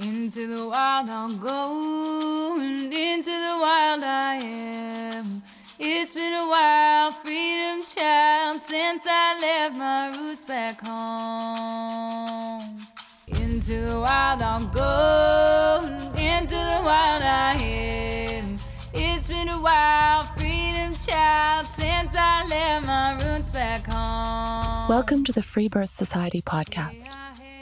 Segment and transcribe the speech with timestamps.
[0.00, 5.42] Into the wild I'll go, and into the wild I am.
[5.78, 12.78] It's been a while, freedom child, since I left my roots back home.
[13.26, 18.56] Into the wild I'll go, and into the wild I am.
[18.94, 24.88] It's been a while, freedom child, since I left my roots back home.
[24.88, 27.19] Welcome to the Free Birth Society podcast.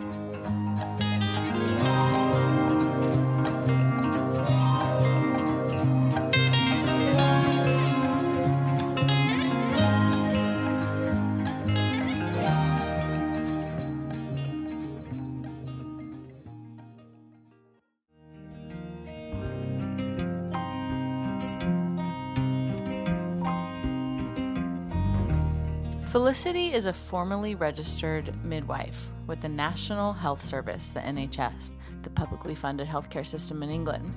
[26.30, 32.54] Felicity is a formally registered midwife with the National Health Service, the NHS, the publicly
[32.54, 34.14] funded healthcare system in England.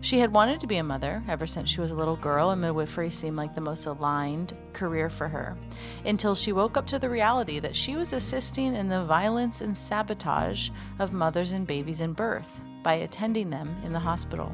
[0.00, 2.60] She had wanted to be a mother ever since she was a little girl, and
[2.60, 5.56] midwifery seemed like the most aligned career for her,
[6.04, 9.78] until she woke up to the reality that she was assisting in the violence and
[9.78, 14.52] sabotage of mothers and babies in birth by attending them in the hospital.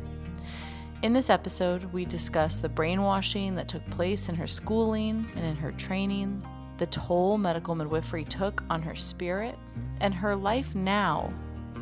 [1.01, 5.57] In this episode, we discuss the brainwashing that took place in her schooling and in
[5.57, 6.43] her training,
[6.79, 9.59] the toll medical midwifery took on her spirit,
[10.01, 11.33] and her life now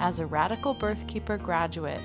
[0.01, 2.01] as a radical birthkeeper graduate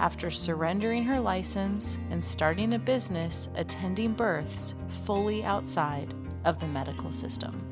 [0.00, 7.12] after surrendering her license and starting a business attending births fully outside of the medical
[7.12, 7.68] system.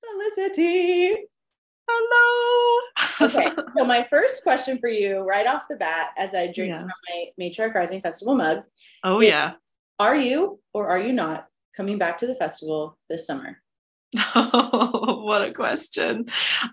[0.00, 1.31] Felicity.
[1.88, 2.80] Hello.
[3.28, 6.80] Okay, so my first question for you, right off the bat, as I drink Yeah.
[6.80, 8.62] from my Matriarch Rising Festival mug,
[9.04, 9.28] Oh Yeah.
[9.28, 9.52] yeah.
[9.98, 11.46] are you or are you not
[11.76, 13.58] coming back to the festival this summer?
[14.34, 16.26] what a question.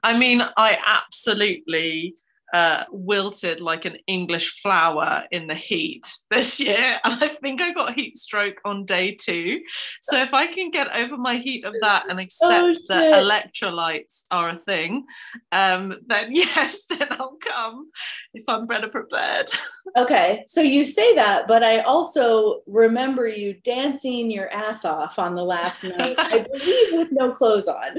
[0.03, 2.15] I mean, I absolutely
[2.53, 6.99] uh, wilted like an English flower in the heat this year.
[7.09, 9.61] And I think I got heat stroke on day two.
[10.01, 14.25] So if I can get over my heat of that and accept Oh, that electrolytes
[14.31, 15.05] are a thing,
[15.51, 17.89] um, then yes, then I'll come
[18.33, 19.49] if I'm better prepared.
[19.97, 25.35] Okay, so you say that, but I also remember you dancing your ass off on
[25.35, 27.97] the last night, I believe with no clothes on.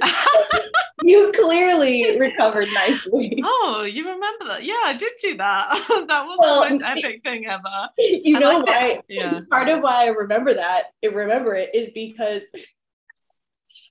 [1.03, 3.41] You clearly recovered nicely.
[3.45, 4.65] Oh, you remember that.
[4.65, 5.85] Yeah, I did do that.
[6.09, 7.89] that was Well, the most epic thing ever.
[7.99, 9.01] you And know why?
[9.09, 9.41] Yeah.
[9.51, 12.45] Part of why I remember that, I remember it, is because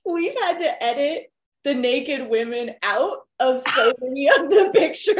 [0.04, 1.32] we've had to edit
[1.64, 5.16] the naked women out of so many of the pictures.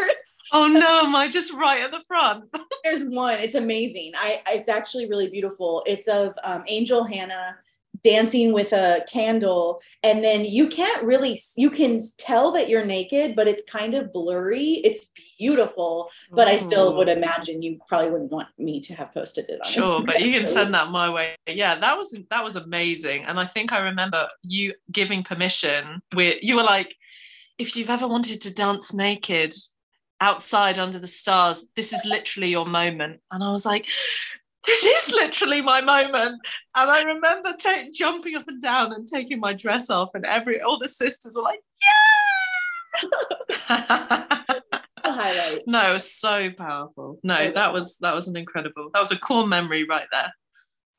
[0.52, 2.44] Oh no, am I just right at the front?
[2.84, 3.38] There's one.
[3.38, 4.12] It's amazing.
[4.16, 5.82] I it's actually really beautiful.
[5.86, 7.56] It's of um, Angel Hannah
[8.02, 13.34] dancing with a candle and then you can't really you can tell that you're naked
[13.34, 16.96] but it's kind of blurry it's beautiful but i still oh.
[16.96, 20.38] would imagine you probably wouldn't want me to have posted it on Sure, but you
[20.38, 21.36] can so- send that my way.
[21.46, 26.02] Yeah, that was that was amazing, and I think I remember you giving permission.
[26.12, 26.94] Where you were like,
[27.58, 29.54] if you've ever wanted to dance naked
[30.20, 33.20] outside under the stars, this is literally your moment.
[33.30, 33.88] And I was like,
[34.66, 36.40] this is literally my moment.
[36.76, 40.60] And I remember ta- jumping up and down and taking my dress off, and every
[40.60, 41.60] all the sisters were like,
[42.98, 43.16] yeah.
[45.66, 47.18] no, it was so powerful.
[47.24, 48.90] No, that was that was an incredible.
[48.92, 50.32] That was a core memory right there.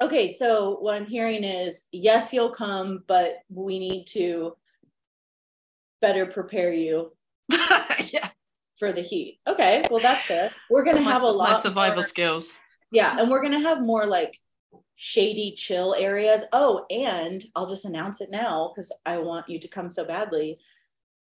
[0.01, 4.55] okay so what i'm hearing is yes you'll come but we need to
[6.01, 7.11] better prepare you
[7.51, 8.27] yeah.
[8.79, 11.97] for the heat okay well that's fair we're gonna my, have a lot my survival
[11.97, 12.57] more- skills.
[12.91, 14.37] Yeah, and we're gonna have more like
[14.95, 16.43] shady chill areas.
[16.53, 20.59] Oh, and I'll just announce it now because I want you to come so badly.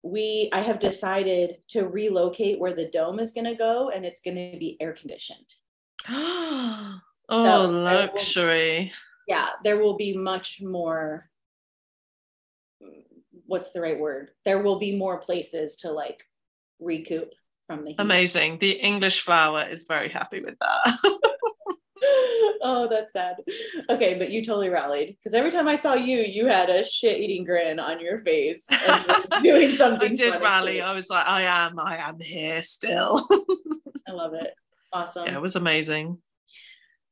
[0.04, 4.58] We I have decided to relocate where the dome is gonna go and it's gonna
[4.58, 5.54] be air conditioned.
[6.10, 7.00] oh,
[7.30, 8.92] will- luxury.
[9.28, 11.30] Yeah, there will be much more
[13.46, 14.32] what's the right word?
[14.46, 16.24] There will be more places to like
[16.80, 17.34] recoup
[17.68, 18.00] from the heat.
[18.00, 18.60] Amazing.
[18.60, 21.20] The English flower is very happy with that.
[22.62, 23.38] oh, that's sad.
[23.90, 27.44] Okay, but you totally rallied because every time I saw you, you had a shit-eating
[27.44, 28.66] grin on your face
[29.44, 30.16] doing I something.
[30.16, 30.46] did funny.
[30.46, 30.82] rally.
[30.82, 33.28] I was like, I am, I am here still.
[34.08, 34.54] I love it.
[34.94, 35.26] Awesome.
[35.26, 36.18] yeah, it was amazing.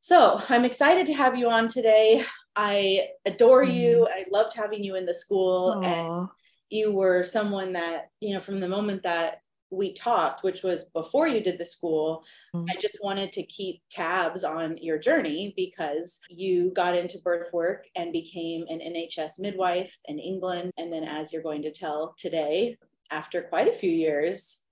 [0.02, 2.26] So I'm excited to have you on today.
[2.56, 4.08] I adore you.
[4.10, 4.14] Mm.
[4.14, 6.28] I loved having you in the school, and
[6.70, 11.28] you were someone that you know from the moment that we talked, which was before
[11.28, 12.24] you did the school.
[12.56, 12.68] Mm.
[12.70, 17.86] I just wanted to keep tabs on your journey because you got into birth work
[17.96, 20.72] and became an NHS midwife in England.
[20.78, 22.78] And then, as you're going to tell today,
[23.12, 24.64] after quite a few years,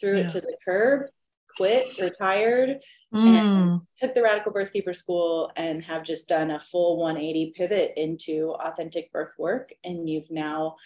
[0.00, 0.24] threw Yeah.
[0.24, 1.08] it to the curb,
[1.56, 2.80] quit, retired,
[3.12, 3.80] Mm.
[4.00, 9.10] took the Radical Birthkeeper School, and have just done a full 180 pivot into authentic
[9.12, 9.72] birth work.
[9.82, 10.76] And you've now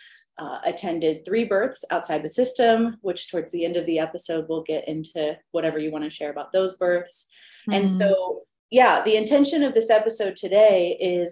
[0.42, 4.62] uh, attended three births outside the system, which towards the end of the episode, we'll
[4.74, 5.20] get into
[5.52, 7.28] whatever you want to share about those births.
[7.70, 7.98] And Mm.
[7.98, 11.28] so, yeah, the intention of this episode today is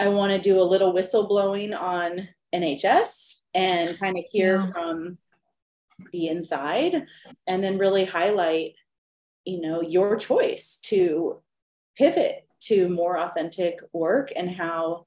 [0.00, 4.70] I want to do a little whistle blowing on NHS and kind of hear Yeah.
[4.72, 5.18] from
[6.12, 7.06] the inside
[7.46, 8.72] and then really highlight,
[9.44, 11.40] you know, your choice to
[11.96, 12.36] pivot
[12.68, 15.06] to more authentic work and how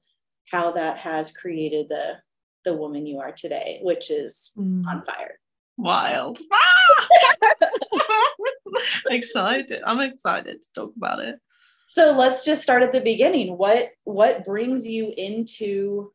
[0.50, 2.04] how that has created the
[2.68, 4.86] the woman you are today, which is Mm.
[4.86, 5.34] on fire.
[5.78, 6.38] wild.
[9.10, 9.80] excited.
[9.86, 11.36] I'm excited to talk about it.
[11.88, 13.56] So let's just start at the beginning.
[13.56, 16.12] What what brings you into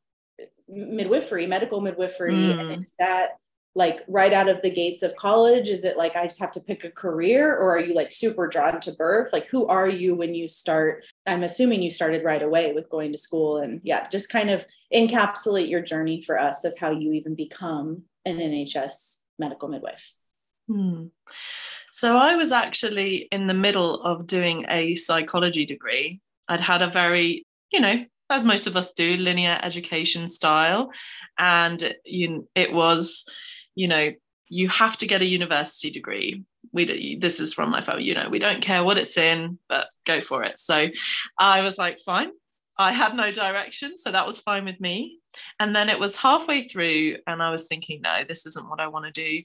[0.68, 2.34] midwifery, medical midwifery?
[2.36, 2.60] Mm.
[2.74, 3.32] And is that
[3.76, 5.68] like right out of the gates of college?
[5.68, 8.48] Is it like I just have to pick a career, or are you like super
[8.48, 9.34] drawn to birth?
[9.34, 11.06] Like who are you when you start?
[11.26, 14.66] I'm assuming you started right away with going to school, and yeah, just kind of
[14.94, 20.14] encapsulate your journey for us of how you even become an NHS medical midwife.
[20.68, 21.06] Hmm.
[21.92, 26.22] So I was actually in the middle of doing a psychology degree.
[26.48, 30.90] I'd had a very, you know, as most of us do, linear education style,
[31.38, 33.26] and you, it was,
[33.76, 34.12] you know,
[34.48, 36.44] you have to get a university degree.
[36.72, 39.88] We this is from my family, you know, we don't care what it's in, but
[40.06, 40.60] go for it.
[40.60, 40.90] So
[41.40, 42.32] I was like, fine.
[42.78, 45.20] I had no direction, so that was fine with me.
[45.60, 48.88] And then it was halfway through, and I was thinking, no, this isn't what I
[48.88, 49.44] want to do.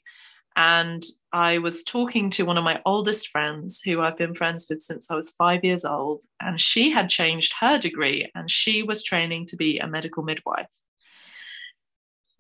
[0.59, 4.83] And I was talking to one of my oldest friends who I've been friends with
[4.83, 6.23] since I was five years old.
[6.41, 10.67] And she had changed her degree and she was training to be a medical midwife.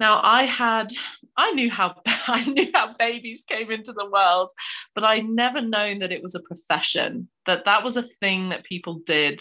[0.00, 0.88] Now I had,
[1.36, 4.50] I knew how I knew how babies came into the world,
[4.94, 8.64] but I never known that it was a profession, that that was a thing that
[8.64, 9.40] people did,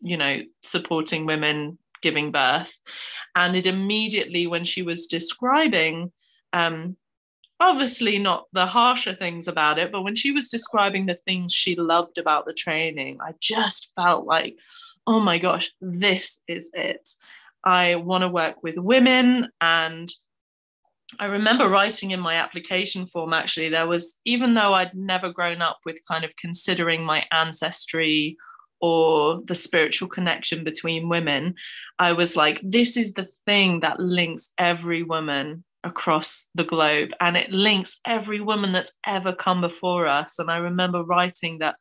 [0.00, 2.80] you know, supporting women giving birth.
[3.34, 6.12] And it immediately, when she was describing
[6.52, 6.96] um,
[7.60, 11.74] obviously not the harsher things about it, but when she was describing the things she
[11.74, 14.56] loved about the training, I just felt like,
[15.06, 17.10] oh my gosh, this is it.
[17.64, 20.08] I want to work with women and
[21.18, 25.62] I remember writing in my application form actually, there was, even though I'd never grown
[25.62, 28.36] up with kind of considering my ancestry
[28.80, 31.54] or the spiritual connection between women,
[31.98, 37.36] I was like, this is the thing that links every woman across the globe and
[37.36, 40.38] it links every woman that's ever come before us.
[40.38, 41.76] And I remember writing that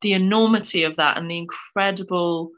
[0.00, 2.52] the enormity of that and the incredible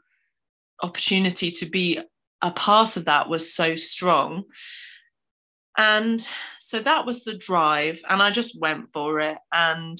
[0.81, 1.99] opportunity to be
[2.41, 4.43] a part of that was so strong.
[5.77, 6.27] And
[6.59, 9.37] so that was the drive, and I just went for it.
[9.51, 9.97] And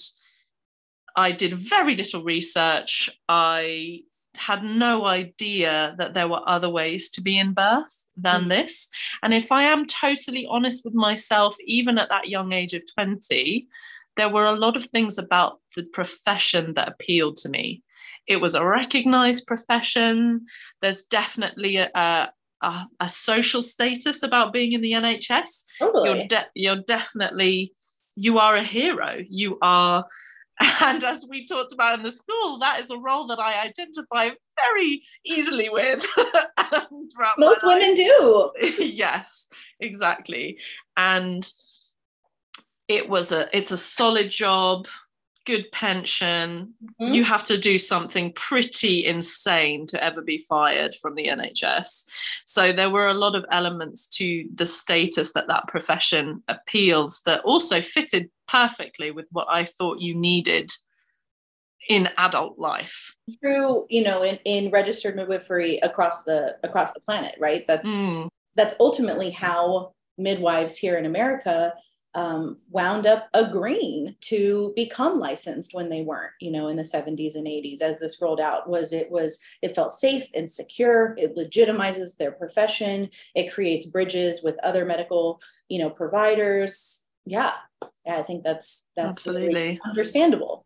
[1.16, 3.10] I did very little research.
[3.28, 4.02] I
[4.36, 8.50] had no idea that there were other ways to be in birth than mm.
[8.50, 8.90] this.
[9.24, 13.68] And if I am totally honest with myself, even at that young age of 20,
[14.16, 17.84] there were a lot of things about the profession that appealed to me.
[18.28, 20.46] It was a recognized profession.
[20.82, 21.90] There's definitely a,
[22.62, 25.64] a, a social status about being in the NHS.
[25.80, 26.10] Totally.
[26.10, 27.74] Oh, you're, de- you're definitely,
[28.16, 29.18] you are a hero.
[29.28, 30.06] You are
[30.82, 34.30] and as we talked about in the school, that is a role that I identify
[34.56, 36.06] very easily with.
[36.72, 37.08] Um,
[37.40, 38.52] Most women do.
[38.78, 39.48] yes,
[39.80, 40.60] exactly.
[40.96, 41.44] And
[42.88, 44.88] it was a it's a solid job
[45.50, 47.12] good pension mm-hmm.
[47.12, 52.06] you have to do something pretty insane to ever be fired from the NHS
[52.46, 57.42] so there were a lot of elements to the status that that profession appealed that
[57.42, 60.72] also fitted perfectly with what I thought you needed
[61.88, 67.34] in adult life true you know in, in registered midwifery across the across the planet
[67.40, 68.30] right that's mm.
[68.54, 71.74] that's ultimately how midwives here in America
[72.16, 77.36] um, wound up agreeing to become licensed when they weren't you know in the 70s
[77.36, 78.70] and 80s as this rolled out.
[78.70, 81.16] Was it was it felt safe and secure.
[81.18, 83.10] It legitimizes their profession.
[83.36, 87.06] It creates bridges with other medical you know providers.
[87.26, 87.54] Yeah.
[88.06, 89.80] Yeah i think that's that's absolutely.
[89.86, 90.66] understandable.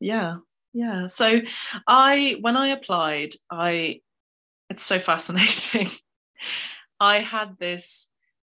[0.00, 0.36] Yeah.
[0.72, 1.06] Yeah.
[1.08, 1.40] So
[1.86, 4.00] i when i applied i
[4.70, 5.88] it's so fascinating.
[7.00, 8.08] I had this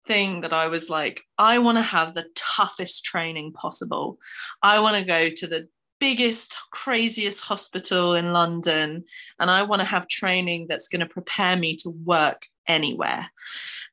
[0.09, 4.19] thing that I was like, I want to have the toughest training possible.
[4.63, 5.69] I want to go to the
[6.01, 9.05] biggest, craziest hospital in London,
[9.39, 13.31] and I want to have training that's going to prepare me to work anywhere.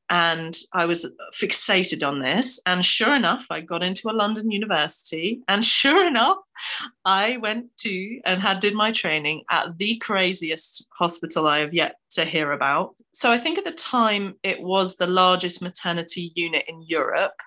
[0.10, 2.60] And I was fixated on this.
[2.66, 5.42] And sure enough, I got into a London university.
[5.48, 6.38] And sure enough,
[7.04, 11.96] I went to and had did my training at the craziest hospital I have yet
[12.12, 16.66] to hear about so I think at the time it was the largest maternity unit
[16.68, 17.40] in Europe.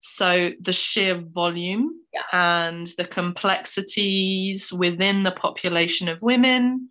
[0.00, 2.22] So the sheer volume yeah.
[2.32, 6.88] and the complexities within the population of women,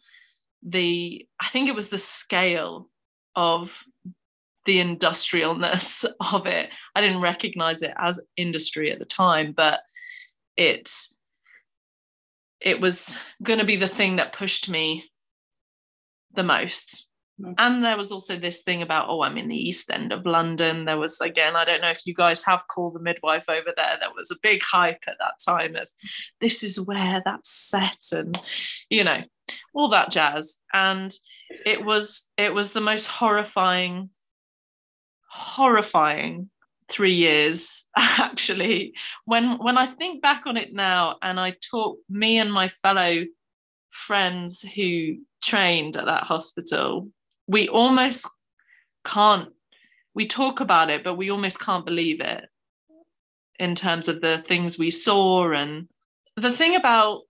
[0.66, 2.90] the I think it was the scale
[3.36, 3.84] of
[4.66, 6.70] the industrialness of it.
[6.96, 9.82] I didn't recognize it as industry at the time, but
[10.58, 10.90] it
[12.62, 15.12] it was going to be the thing that pushed me
[16.34, 17.08] the most
[17.42, 17.56] Mm.
[17.58, 20.86] And there was also this thing about, oh, I'm in the East End of London.
[20.86, 23.98] There was, again, I don't know if you guys have Call the Midwife over there.
[24.00, 25.90] There was a big hype at that time of
[26.42, 28.40] this is where that's set and,
[28.90, 29.24] you know,
[29.74, 30.58] all that jazz.
[30.74, 31.12] And
[31.66, 34.10] it was, it was the most horrifying,
[35.34, 36.48] horrifying
[36.90, 38.94] three years actually
[39.26, 43.24] when when i think back on it now and i talk me and my fellow
[43.90, 47.10] friends who trained at that hospital
[47.48, 48.30] we almost
[49.04, 49.50] can't
[50.14, 52.46] we talk about it but we almost can't believe it
[53.60, 55.88] in terms of the things we saw and
[56.36, 57.22] the thing about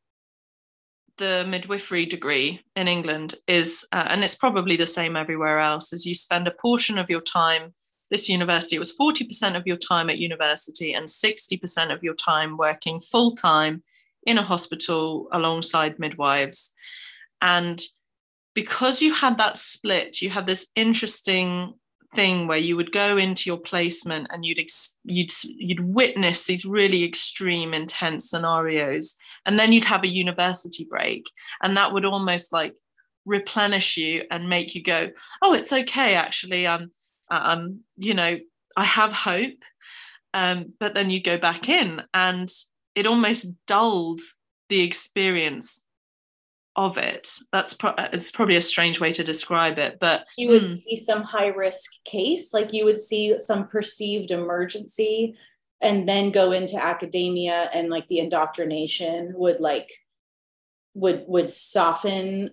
[1.17, 6.05] the midwifery degree in England is, uh, and it's probably the same everywhere else, is
[6.05, 7.73] you spend a portion of your time.
[8.09, 12.57] This university, it was 40% of your time at university and 60% of your time
[12.57, 13.83] working full time
[14.25, 16.73] in a hospital alongside midwives.
[17.41, 17.81] And
[18.53, 21.73] because you had that split, you had this interesting
[22.13, 26.65] thing where you would go into your placement and you'd ex- you'd you'd witness these
[26.65, 31.25] really extreme intense scenarios and then you'd have a university break
[31.61, 32.75] and that would almost like
[33.25, 35.09] replenish you and make you go
[35.41, 36.91] oh it's okay actually um
[37.37, 38.37] um you know
[38.75, 39.57] i have hope
[40.33, 42.49] um but then you go back in and
[42.95, 44.21] it almost dulled
[44.69, 45.85] the experience
[46.75, 47.29] of it.
[47.51, 50.73] That's pro- it's probably a strange way to describe it, but you would hmm.
[50.73, 55.35] see some high risk case, like you would see some perceived emergency,
[55.81, 59.89] and then go into academia, and like the indoctrination would like
[60.95, 62.51] would would soften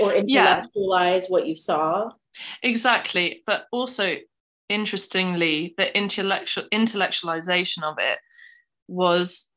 [0.00, 1.32] or intellectualize yeah.
[1.32, 2.10] what you saw.
[2.62, 4.16] Exactly, but also
[4.68, 8.18] interestingly, the intellectual intellectualization of it
[8.88, 9.48] was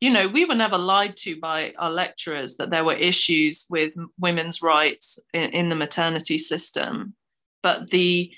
[0.00, 3.94] you know, we were never lied to by our lecturers that there were issues with
[4.20, 7.14] women's rights in, in the maternity system.
[7.62, 8.30] But the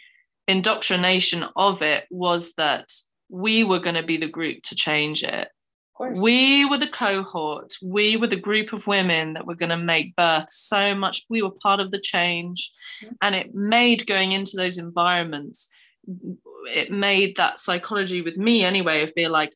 [0.46, 2.92] indoctrination of it was that
[3.28, 5.48] we were going to be the group to change it.
[5.98, 7.74] We were the cohort.
[7.82, 11.24] We were the group of women that were going to make birth so much.
[11.28, 12.70] We were part of the change.
[13.02, 13.14] Mm-hmm.
[13.22, 15.68] And it made going into those environments,
[16.66, 19.54] it made that psychology with me anyway of being like,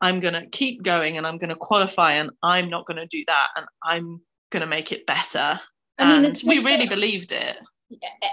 [0.00, 3.06] I'm going to keep going and I'm going to qualify and I'm not going to
[3.06, 5.60] do that and I'm going to make it better.
[5.98, 7.56] I mean, we really believed it.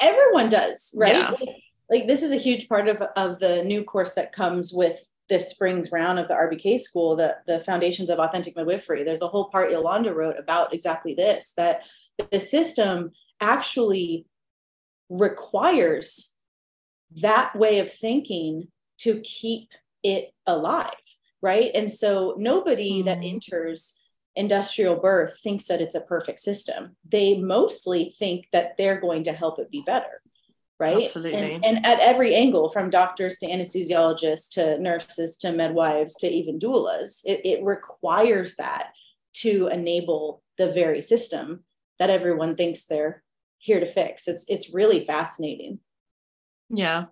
[0.01, 1.15] Everyone does, right?
[1.15, 1.29] Yeah.
[1.29, 1.49] Like,
[1.89, 5.49] like, this is a huge part of, of the new course that comes with this
[5.49, 9.03] spring's round of the RBK school, the, the foundations of authentic midwifery.
[9.03, 11.83] There's a whole part Yolanda wrote about exactly this, that
[12.31, 14.25] the system actually
[15.09, 16.33] requires
[17.21, 19.69] that way of thinking to keep
[20.01, 20.89] it alive
[21.41, 23.05] right and so nobody mm-hmm.
[23.05, 23.99] that enters
[24.35, 29.31] industrial birth thinks that it's a perfect system they mostly think that they're going to
[29.31, 30.22] help it be better
[30.79, 31.03] right?
[31.03, 31.53] Absolutely.
[31.53, 36.59] and, and at every angle from doctors to anesthesiologists to nurses to midwives to even
[36.59, 38.91] doulas it, it requires that
[39.33, 41.63] to enable the very system
[41.99, 43.23] that everyone thinks they're
[43.57, 44.27] here to fix.
[44.27, 45.79] It's it's really fascinating.
[46.69, 47.05] Yeah.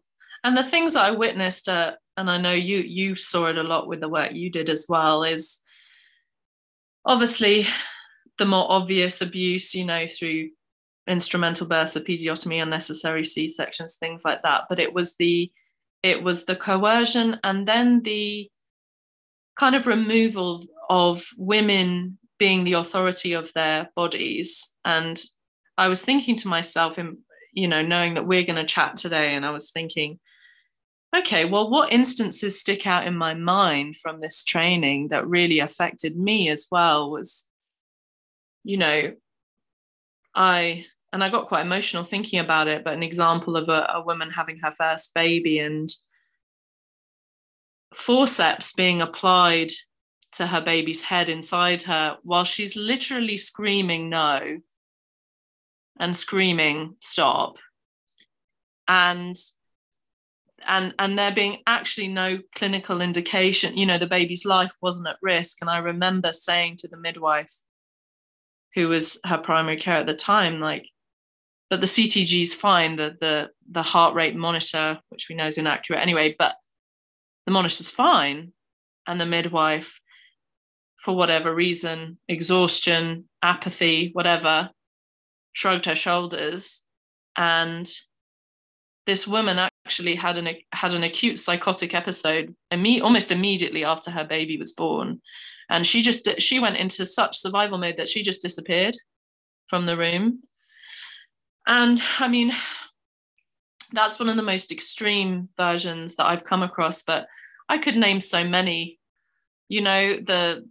[0.43, 3.63] And the things that i witnessed at and I know you you saw it a
[3.63, 5.61] lot with the work you did as well, is
[7.05, 7.65] obviously
[8.37, 10.49] the more obvious abuse, you know, through
[11.07, 14.63] instrumental births, episiotomy, unnecessary C-sections, things like that.
[14.69, 15.51] But it was the
[16.03, 18.49] it was the coercion and then the
[19.55, 24.75] kind of removal of women being the authority of their bodies.
[24.83, 25.21] And
[25.77, 27.19] I was thinking to myself, in
[27.53, 30.19] you know, knowing that we're going to chat today, and I was thinking,
[31.15, 36.17] okay, well, what instances stick out in my mind from this training that really affected
[36.17, 37.49] me as well was,
[38.63, 39.13] you know,
[40.33, 44.01] I, and I got quite emotional thinking about it, but an example of a, a
[44.01, 45.89] woman having her first baby and
[47.93, 49.71] forceps being applied
[50.33, 54.59] to her baby's head inside her while she's literally screaming no
[55.99, 57.57] and screaming stop.
[58.87, 59.35] And
[60.67, 65.17] and and there being actually no clinical indication you know the baby's life wasn't at
[65.21, 67.53] risk and i remember saying to the midwife
[68.75, 70.85] who was her primary care at the time like
[71.71, 72.97] but the ctg is fine.
[72.97, 76.55] The the the heart rate monitor which we know is inaccurate anyway but
[77.47, 78.51] the monitor's fine.
[79.07, 79.99] And the midwife
[80.97, 84.69] for whatever reason exhaustion apathy whatever
[85.53, 86.83] shrugged her shoulders.
[87.35, 87.89] And
[89.07, 94.25] this woman actually had an had an acute psychotic episode imme- almost immediately after her
[94.25, 95.21] baby was born.
[95.69, 98.97] And she just she went into such survival mode that she just disappeared
[99.67, 100.43] from the room
[101.71, 102.51] and i mean
[103.93, 107.27] that's one of the most extreme versions that i've come across but
[107.67, 108.99] i could name so many
[109.69, 110.63] you know the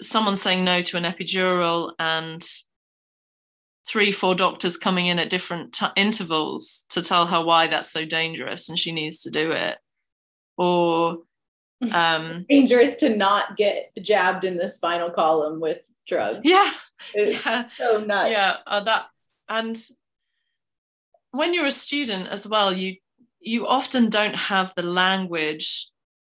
[0.00, 2.46] someone saying no to an epidural and
[3.90, 8.04] three, four doctors coming in at different t- intervals to tell her why that's so
[8.04, 9.78] dangerous and she needs to do it.
[10.56, 11.18] Or
[11.92, 16.40] um, dangerous to not get jabbed in the spinal column with drugs.
[16.44, 16.70] Yeah.
[17.14, 17.68] It's yeah.
[17.76, 18.30] So nuts.
[18.30, 18.56] Yeah.
[18.66, 19.06] Uh, that
[19.48, 19.76] and
[21.32, 22.96] when you're a student as well, you
[23.40, 25.88] you often don't have the language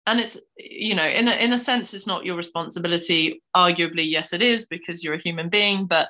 [0.09, 3.43] and it's you know in a, in a sense it's not your responsibility.
[3.55, 6.09] Arguably yes it is because you're a human being but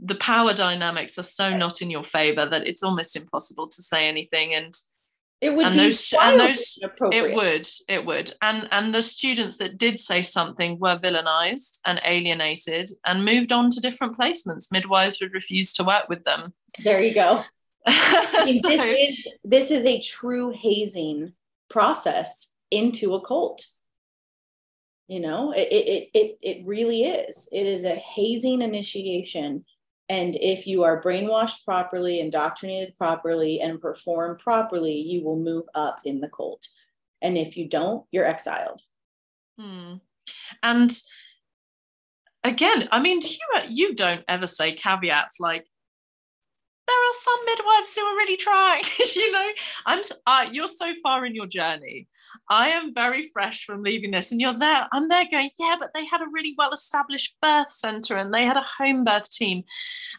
[0.00, 4.08] the power dynamics are so not in your favor that it's almost impossible to say
[4.08, 4.74] anything and
[5.40, 6.78] it would and be those, and those
[7.12, 8.32] it would it would.
[8.42, 13.70] And and the students that did say something were villainized and alienated and moved on
[13.70, 14.72] to different placements.
[14.72, 16.54] Midwives would refuse to work with them.
[16.82, 17.44] There you go
[17.86, 21.32] I mean, so, this, is, this is a true hazing
[21.70, 23.66] process into a cult
[25.06, 29.64] you know it, it it it really is it is a hazing initiation
[30.08, 36.00] and if you are brainwashed properly, indoctrinated properly, and perform properly, you will move up
[36.04, 36.66] in the cult.
[37.20, 38.80] And if you don't, you're exiled.
[39.58, 39.94] Hmm.
[40.62, 40.90] And
[42.42, 43.38] again, I mean, you
[43.68, 45.66] you don't ever say caveats like
[46.88, 48.82] there are some midwives who are really trying
[49.14, 49.48] you know?
[49.86, 52.08] I'm uh, you're so far in your journey.
[52.50, 55.90] I am very fresh from leaving this and you're there i'm there going yeah but
[55.94, 59.64] they had a really well established birth center and they had a home birth team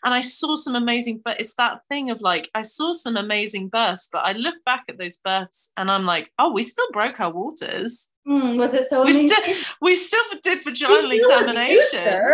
[0.03, 3.67] and i saw some amazing but it's that thing of like i saw some amazing
[3.67, 7.19] births but i look back at those births and i'm like oh we still broke
[7.19, 8.10] our waters.
[8.27, 9.29] Mm, was it so we amazing?
[9.29, 12.32] still we still did vaginal We still abused examinations.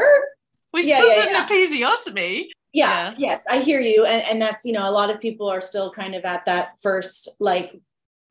[0.74, 1.42] We Yeah, still yeah, did yeah.
[1.44, 2.46] an episiotomy
[2.76, 3.14] yeah, Yeah.
[3.18, 5.92] yes i hear you and and that's you know a lot of people are still
[5.92, 7.80] kind of at that first like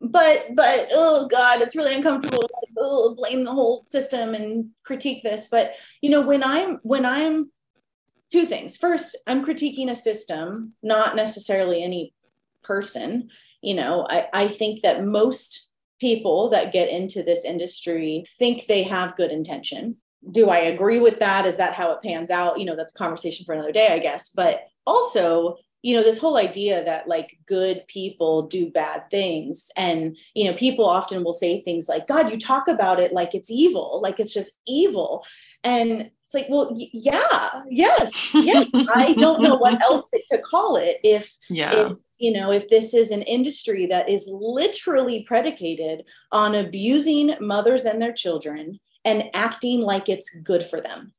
[0.01, 5.23] but but oh god it's really uncomfortable like, oh, blame the whole system and critique
[5.23, 7.51] this but you know when i'm when i'm
[8.31, 12.13] two things first i'm critiquing a system not necessarily any
[12.63, 13.31] person
[13.63, 18.83] you know i i think that most people that get into this industry think they
[18.83, 19.97] have good intention
[20.31, 21.47] do I agree with that?
[21.47, 22.59] Is that how it pans out?
[22.59, 24.31] You know, that's a conversation for another day, I guess.
[24.31, 29.71] But also, you know, this whole idea that like good people do bad things.
[29.77, 33.35] And, you know, people often will say things like, God, you talk about it like
[33.35, 35.25] it's evil, like it's just evil.
[35.63, 38.69] And it's like, well, y- yeah, yes, yes.
[38.95, 42.95] I don't know what else to call it if yeah if you know if this
[42.95, 49.81] is an industry that is literally predicated on abusing mothers and their children and acting
[49.81, 51.13] like it's good for them.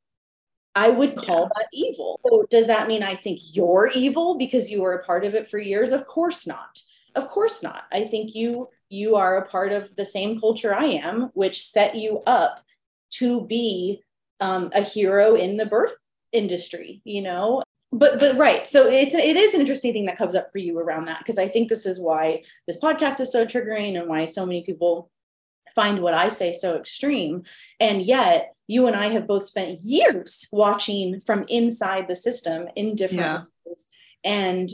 [0.74, 2.20] I would call that evil.
[2.28, 5.48] So does that mean i think you're evil because you were a part of it
[5.48, 5.92] for years?
[5.92, 6.78] Of course not.
[7.14, 7.84] Of course not.
[7.92, 11.96] I think you you are a part of the same culture i am which set
[11.96, 12.62] you up
[13.10, 14.00] to be
[14.40, 15.96] um, a hero in the birth
[16.32, 17.62] industry you know?
[17.92, 18.66] But but right.
[18.66, 21.38] So it's it is an interesting thing that comes up for you around that because
[21.38, 25.10] i think this is why this podcast is so triggering and why so many people
[25.76, 27.44] find what i say so extreme.
[27.78, 32.96] And yet you and i have both spent years watching from inside the system in
[32.96, 33.42] different Yeah.
[33.64, 33.86] ways.
[34.24, 34.68] And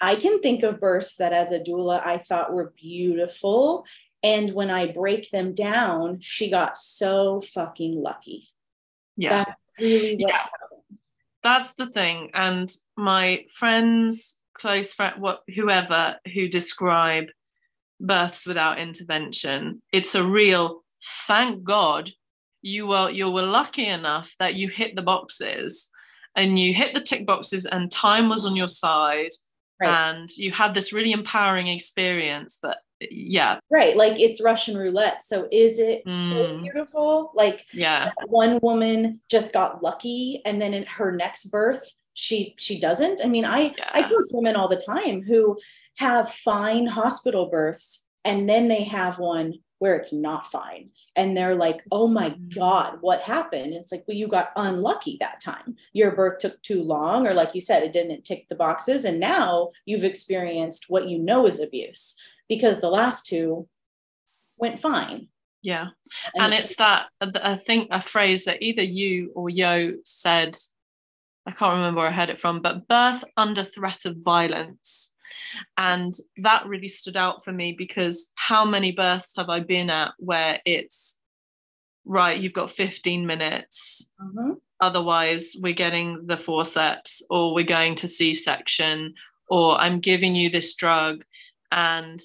[0.00, 3.84] i can think of births that as a doula i thought were beautiful.
[4.22, 8.48] And when i break them down she got so fucking lucky.
[9.16, 9.30] Yeah.
[9.44, 10.36] That's really what Yeah.
[10.38, 10.62] happened
[11.42, 12.30] that's the thing.
[12.34, 17.26] And my friends close friend what whoever who describe
[18.00, 20.84] births without intervention it's a real
[21.26, 22.10] thank god
[22.62, 25.88] you were you were lucky enough that you hit the boxes
[26.34, 29.30] and you hit the tick boxes and time was on your side
[29.78, 30.08] Right.
[30.10, 35.48] and you had this really empowering experience but yeah right like it's russian roulette so
[35.52, 36.62] is it so Mm.
[36.62, 42.54] beautiful like yeah one woman just got lucky and then in her next birth she
[42.56, 44.08] she doesn't i mean i i Yeah.
[44.08, 45.58] coach women all the time who
[45.96, 50.90] have fine hospital births and then they have one where it's not fine.
[51.16, 52.54] And they're like oh my Mm.
[52.54, 53.74] god what happened?
[53.74, 55.76] It's like well you got unlucky that time.
[55.92, 59.20] Your birth took too long or like you said it didn't tick the boxes and
[59.20, 62.16] now you've experienced what you know is abuse
[62.48, 63.68] because the last two
[64.58, 65.28] went fine.
[65.62, 65.88] Yeah.
[66.34, 70.56] And it's that i think a phrase that either you or yo said
[71.46, 75.12] i can't remember where i heard it from but birth under threat of violence
[75.76, 80.12] and that really stood out for me because how many births have i been at
[80.18, 81.18] where it's
[82.04, 84.56] right you've got 15 minutes Mhm.
[84.80, 89.14] otherwise we're getting the forceps or we're going to c-section
[89.48, 91.24] or i'm giving you this drug
[91.72, 92.20] and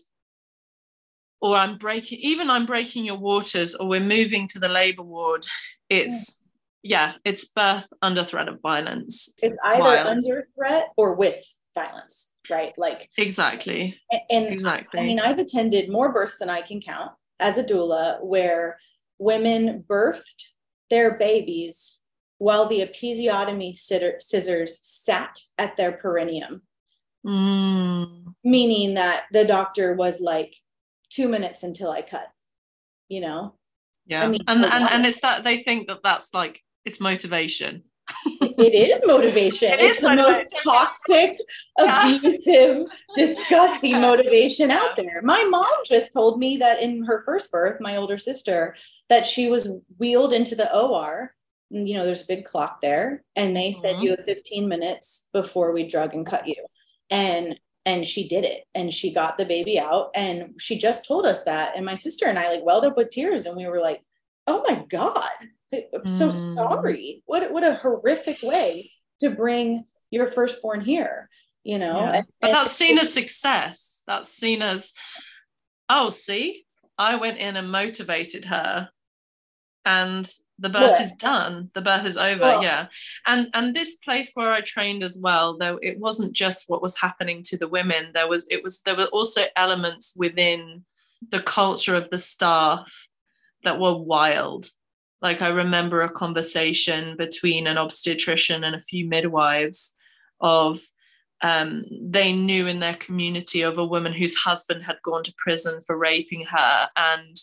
[1.42, 5.46] or i'm breaking even i'm breaking your waters or we're moving to the labor ward
[5.90, 6.42] it's
[6.84, 10.08] yeah it's birth under threat of violence it's either Wild.
[10.08, 11.44] under threat or with
[11.76, 12.74] violence right?
[12.78, 13.98] Like exactly.
[14.30, 15.00] and exactly.
[15.00, 18.78] I mean i've attended more births than i can count as a doula where
[19.18, 20.44] women birthed
[20.90, 22.00] their babies
[22.38, 26.64] while the episiotomy scissors sat at their perineum.
[27.26, 30.56] Mm, meaning that the doctor was like
[31.12, 32.28] two minutes until i cut
[33.12, 33.54] you know?
[34.08, 34.28] Yeah.
[34.28, 37.84] Mean, and, and and it's that they think that that's like it's motivation
[38.42, 39.72] it is motivation.
[39.74, 41.38] It it's is the most toxic,
[41.80, 42.16] Yeah.
[42.16, 44.80] abusive, disgusting motivation Yeah.
[44.80, 45.22] out there.
[45.24, 48.76] My mom just told me that in her first birth, my older sister,
[49.10, 51.34] that she was wheeled into the OR.
[51.70, 54.04] You know, there's a big clock there, and they said Mhm.
[54.04, 56.66] you have 15 minutes before we drug and cut you.
[57.10, 61.26] And and she did it and she got the baby out and she just told
[61.26, 63.80] us that and my sister and i like welled up with tears and we were
[63.80, 64.04] like
[64.46, 65.24] oh my god
[65.74, 66.54] i'm so Mm.
[66.56, 67.24] sorry.
[67.26, 71.30] What what a horrific way to bring your firstborn here
[71.64, 71.94] you know?
[71.94, 72.12] Yeah.
[72.16, 74.02] And- but that's seen as success.
[74.08, 74.94] That's seen as
[75.90, 76.66] oh see
[76.98, 78.90] i went in and motivated her
[79.86, 80.28] and
[80.60, 81.72] the birth is done.
[81.74, 82.60] The birth is over.
[82.62, 82.86] Yeah.
[83.26, 86.98] And and this place where i trained as well though it wasn't just what was
[87.00, 90.84] happening to the women there was it was there were also elements within
[91.30, 93.08] the culture of the staff
[93.64, 94.70] that were wild
[95.22, 99.96] like i remember a conversation between an obstetrician and a few midwives
[100.40, 100.80] of
[101.44, 105.82] um, they knew in their community of a woman whose husband had gone to prison
[105.82, 107.36] for raping her and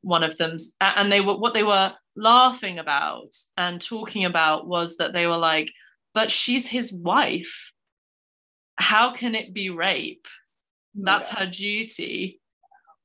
[0.00, 4.96] one of them and they were what they were laughing about and talking about was
[4.96, 5.70] that they were like
[6.14, 7.72] but she's his wife.
[8.76, 10.26] How can it be rape?
[10.94, 12.40] That's her duty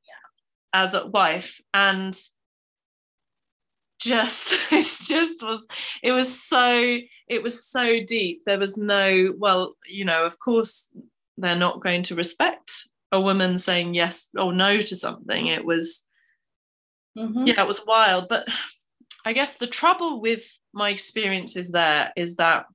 [0.05, 0.81] yeah.
[0.81, 1.61] as a wife.
[1.73, 2.17] And
[3.99, 5.67] just it just was
[6.03, 10.91] it was so it was so deep there was no well you know of course
[11.37, 16.07] they're not going to respect a woman saying yes or no to something it was
[17.17, 17.47] Mm-hmm.
[17.47, 18.29] Yeah, it was wild.
[18.29, 18.47] But
[19.25, 22.65] I guess the trouble with my experiences there is that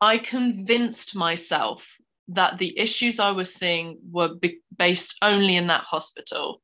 [0.00, 1.98] I convinced myself
[2.28, 6.60] that the issues I was seeing were be- based only in that hospital,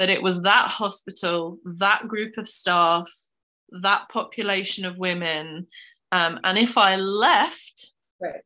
[0.00, 3.06] that it was that hospital, that group of staff,
[3.82, 5.66] that population of women.
[6.10, 8.40] Um, and if I left, right.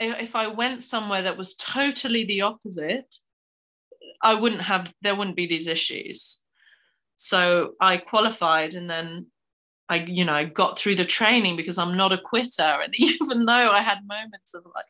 [0.00, 3.14] if I went somewhere that was totally the opposite,
[4.22, 6.42] I wouldn't have there wouldn't be these issues.
[7.16, 9.26] So I qualified and then
[9.90, 12.80] I, you know, I got through the training because I'm not a quitter.
[12.82, 14.86] And even though I had moments of like,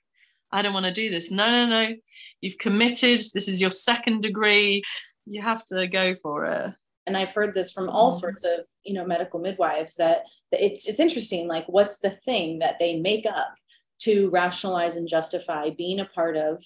[0.52, 1.32] I don't want to do this.
[1.32, 1.96] No, no, no.
[2.40, 3.18] You've committed.
[3.34, 4.84] This is your second degree.
[5.26, 6.74] You have to go for it.
[7.06, 8.20] And I've heard this from all mm.
[8.20, 11.48] sorts of, you know, medical midwives that it's it's interesting.
[11.48, 13.54] Like, what's the thing that they make up
[14.00, 16.62] to rationalize and justify being a part of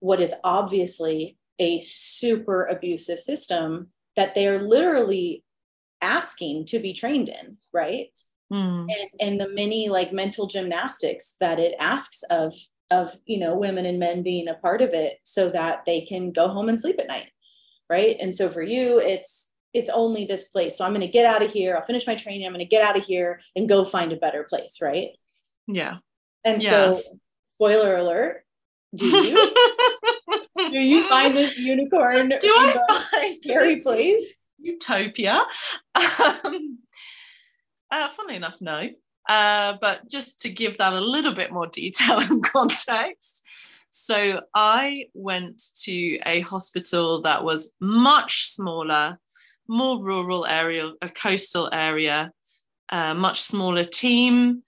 [0.00, 5.44] what is obviously a super abusive system that they're literally
[6.02, 8.08] asking to be trained in right
[8.52, 8.86] mm.
[8.90, 12.52] and, and the many like mental gymnastics that it asks of
[12.90, 16.32] of you know women and men being a part of it so that they can
[16.32, 17.30] go home and sleep at night
[17.90, 21.26] right and so for you it's it's only this place so i'm going to get
[21.26, 23.68] out of here i'll finish my training i'm going to get out of here and
[23.68, 25.10] go find a better place right
[25.66, 25.96] yeah
[26.44, 27.10] and yes.
[27.10, 28.44] so spoiler alert
[28.94, 29.54] do you
[30.70, 32.28] do you find this unicorn?
[32.28, 34.26] Do I find scary place?
[34.58, 35.42] Utopia.
[35.94, 36.78] Um,
[37.90, 38.88] uh, funnily enough, no.
[39.28, 43.44] Uh, but just to give that a little bit more detail and context.
[43.96, 49.20] So I went to a hospital that was much smaller,
[49.68, 52.32] more rural area, a coastal area,
[52.88, 54.64] a much smaller team.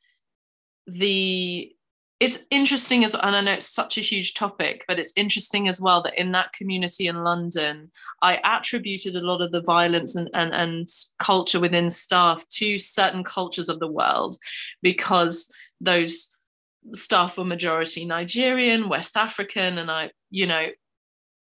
[0.86, 1.72] The
[2.20, 5.80] it's interesting as and I know it's such a huge topic, but it's interesting as
[5.80, 7.90] well that in that community in London,
[8.22, 13.24] I attributed a lot of the violence and, and, and culture within staff to certain
[13.24, 14.36] cultures of the world
[14.82, 16.35] because those
[16.92, 20.66] staff were majority Nigerian, West African, and I, you know,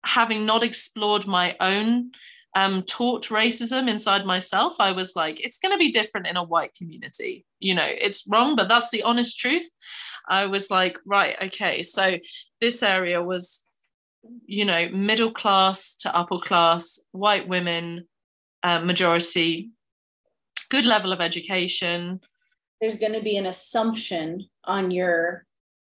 [0.04, 2.12] having not explored my own
[2.56, 6.44] um, taught racism inside myself, I was like, it's going to be different in a
[6.44, 7.46] white community.
[7.60, 9.70] You know, it's wrong, but that's the honest truth.
[10.28, 11.84] I was like, right, okay.
[11.84, 12.18] So
[12.60, 13.66] this area was,
[14.46, 18.08] you know, middle class to upper class, white women,
[18.64, 19.70] uh, majority,
[20.70, 22.22] good level of education.
[22.80, 25.46] There's going to be an assumption on your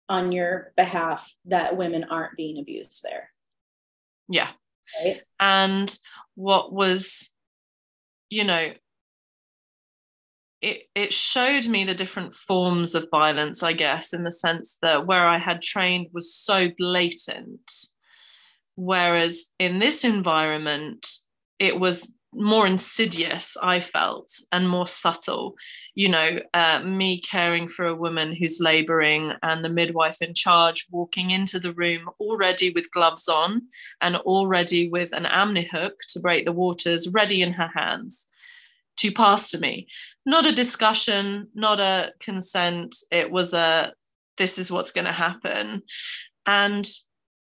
[0.09, 3.31] on your behalf that women aren't being abused there.
[4.29, 4.48] Yeah.
[5.05, 5.20] Right.
[5.38, 5.94] And
[6.35, 7.35] what was,
[8.31, 8.72] you know,
[10.61, 15.07] it, it showed me the different forms of violence, I guess, in the sense that
[15.07, 17.70] where I had trained was so blatant.
[18.74, 21.07] Whereas in this environment,
[21.59, 25.57] it was more insidious, I felt, and more subtle.
[25.94, 30.87] You know, uh, me caring for a woman who's laboring and the midwife in charge
[30.90, 33.62] walking into the room already with gloves on
[34.01, 38.29] and already with an amni hook to break the waters ready in her hands
[38.96, 39.87] to pass to me
[40.29, 42.96] not a discussion, not a consent.
[43.11, 43.94] It was a
[44.37, 45.83] this is what's going to happen.
[46.44, 46.87] And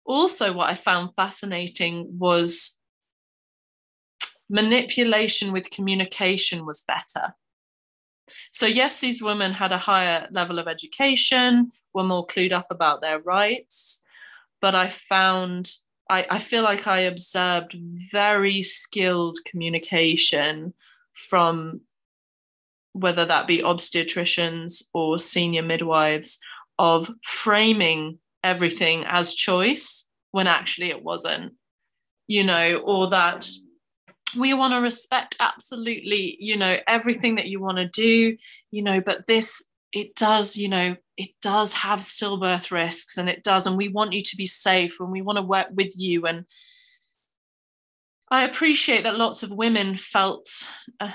[0.06, 2.77] also, what I found fascinating was
[4.48, 7.34] manipulation with communication was better.
[8.52, 13.00] So, yes, these women had a higher level of education, were more clued up about
[13.00, 14.02] their rights,
[14.60, 15.72] but I found,
[16.10, 17.76] I, I feel like I observed
[18.10, 20.74] very skilled communication
[21.14, 21.80] from
[22.92, 26.38] whether that be obstetricians or senior midwives,
[26.78, 31.54] of framing everything as choice when actually it wasn't,
[32.26, 33.48] you know, or that
[34.36, 38.36] we want to respect absolutely you know everything that you want to do
[38.70, 43.42] you know but this it does you know it does have stillbirth risks and it
[43.42, 46.26] does and we want you to be safe and we want to work with you.
[46.26, 46.44] And
[48.30, 50.46] i appreciate that lots of women felt
[51.00, 51.10] uh,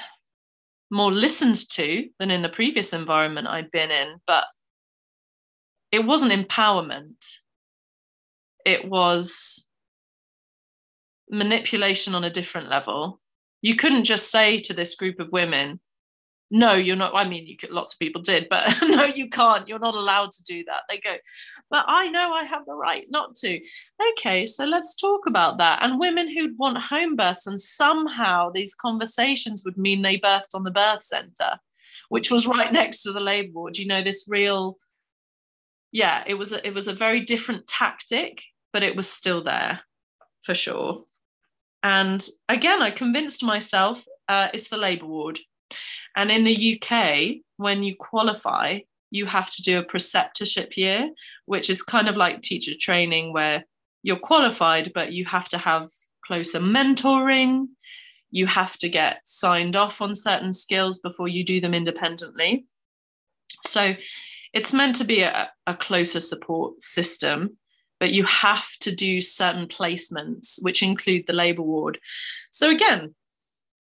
[0.92, 4.46] more listened to than in the previous environment i'd been in but
[5.94, 7.38] it wasn't empowerment.
[8.66, 9.68] It was
[11.30, 13.20] manipulation on a different level.
[13.62, 15.80] You couldn't just say to this group of women,
[16.56, 17.16] no, you're not.
[17.16, 19.68] I mean, you could, lots of people did, but no, you can't.
[19.68, 20.82] You're not allowed to do that.
[20.88, 21.16] They go,
[21.72, 23.60] but I know I have the right not to.
[24.12, 25.80] Okay, so let's talk about that.
[25.82, 30.62] And women who'd want home births, and somehow these conversations would mean they birthed on
[30.62, 31.58] the birth center,
[32.10, 33.78] which was right next to the labor ward.
[33.80, 34.78] You know, this real,
[35.92, 39.82] yeah, it was a, it was a very different tactic, but it was still there
[40.44, 41.06] for sure.
[41.84, 45.40] And again, I convinced myself uh, it's the labour ward.
[46.16, 48.80] And in the UK, when you qualify,
[49.12, 51.12] you have to do a preceptorship year,
[51.46, 53.66] which is kind of like teacher training where
[54.02, 55.88] you're qualified, but you have to have
[56.26, 57.68] closer mentoring.
[58.32, 62.66] You have to get signed off on certain skills before you do them independently.
[63.66, 63.96] So
[64.54, 67.58] it's meant to be a, a closer support system
[68.00, 72.00] but you have to do certain placements, which include the labour ward.
[72.52, 73.16] So again,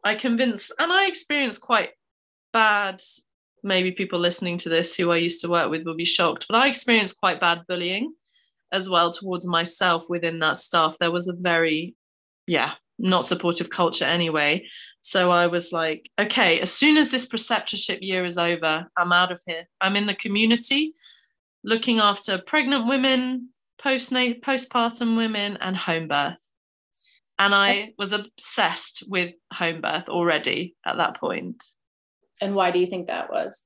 [0.04, 1.92] I convinced, and I experienced quite
[2.52, 3.02] bad.
[3.64, 6.58] Maybe people listening to this who I used to work with will be shocked, but
[6.58, 8.14] I experienced quite bad bullying
[8.72, 10.98] as well towards myself within that staff.
[11.00, 11.96] There was a very,
[12.48, 14.68] yeah, not supportive culture anyway.
[15.02, 19.32] So I was like, okay, as soon as this preceptorship year is over, I'm out
[19.32, 19.68] of here.
[19.82, 20.94] I'm in the community
[21.64, 23.50] looking after pregnant women,
[23.84, 26.38] post postpartum women and home birth.
[27.38, 31.64] And I was obsessed with home birth already at that point.
[32.40, 33.62] And why do you think that was?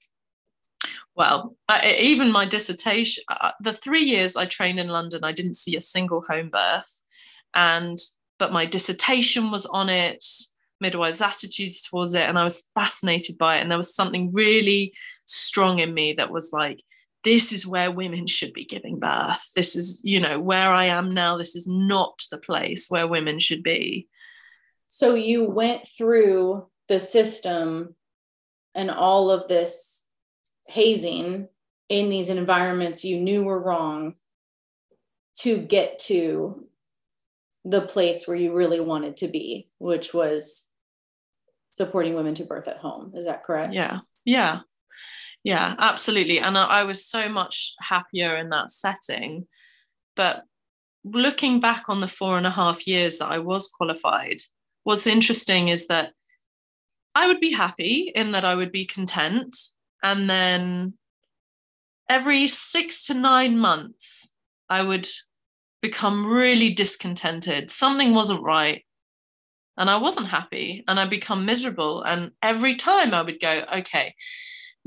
[1.15, 5.55] Well, I, even my dissertation, uh, the three years I trained in London, I didn't
[5.55, 7.01] see a single home birth.
[7.53, 7.97] And,
[8.37, 10.23] but my dissertation was on it,
[10.79, 13.61] midwives' attitudes towards it, and I was fascinated by it.
[13.61, 14.93] And there was something really
[15.25, 16.81] strong in me that was like,
[17.27, 19.51] this is where women should be giving birth.
[19.53, 21.37] This is, you know, where I am now.
[21.37, 24.07] This is not the place where women should be.
[24.87, 27.95] So you went through the system
[28.73, 30.05] and all of this
[30.67, 31.49] hazing
[31.89, 34.15] in these environments you knew were wrong
[35.39, 36.65] to get to
[37.65, 40.69] the place where you really wanted to be, which was
[41.73, 43.11] supporting women to birth at home.
[43.15, 43.73] Is that correct?
[43.73, 43.99] Yeah.
[44.23, 44.61] Yeah
[45.43, 49.47] yeah absolutely and I, I was so much happier in that setting.
[50.15, 50.43] But
[51.03, 54.37] looking back on the four and a half years that i was qualified
[54.83, 56.11] what's interesting is that
[57.15, 59.55] i would be happy in that i would be content
[60.03, 60.93] and then
[62.09, 64.33] every six to nine months
[64.69, 65.07] i would
[65.81, 67.69] become really discontented.
[67.69, 68.83] Something wasn't right
[69.77, 74.15] and i wasn't happy and i become miserable and every time i would go okay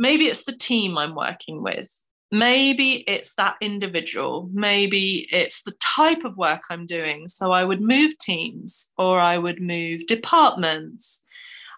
[0.00, 1.94] maybe it's the team I'm working with.
[2.32, 4.48] Maybe it's that individual.
[4.52, 7.28] Maybe it's the type of work I'm doing.
[7.28, 11.22] So I would move teams or I would move departments.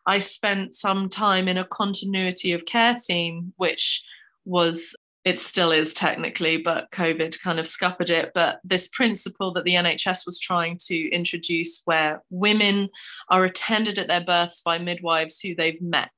[0.07, 4.05] I spent some time in a continuity of care team, which
[4.45, 8.33] was it still is technically, but COVID kind of scuppered it.
[8.35, 12.89] But this principle that the NHS was trying to introduce, where women
[13.29, 16.13] are attended at their births by midwives who they've met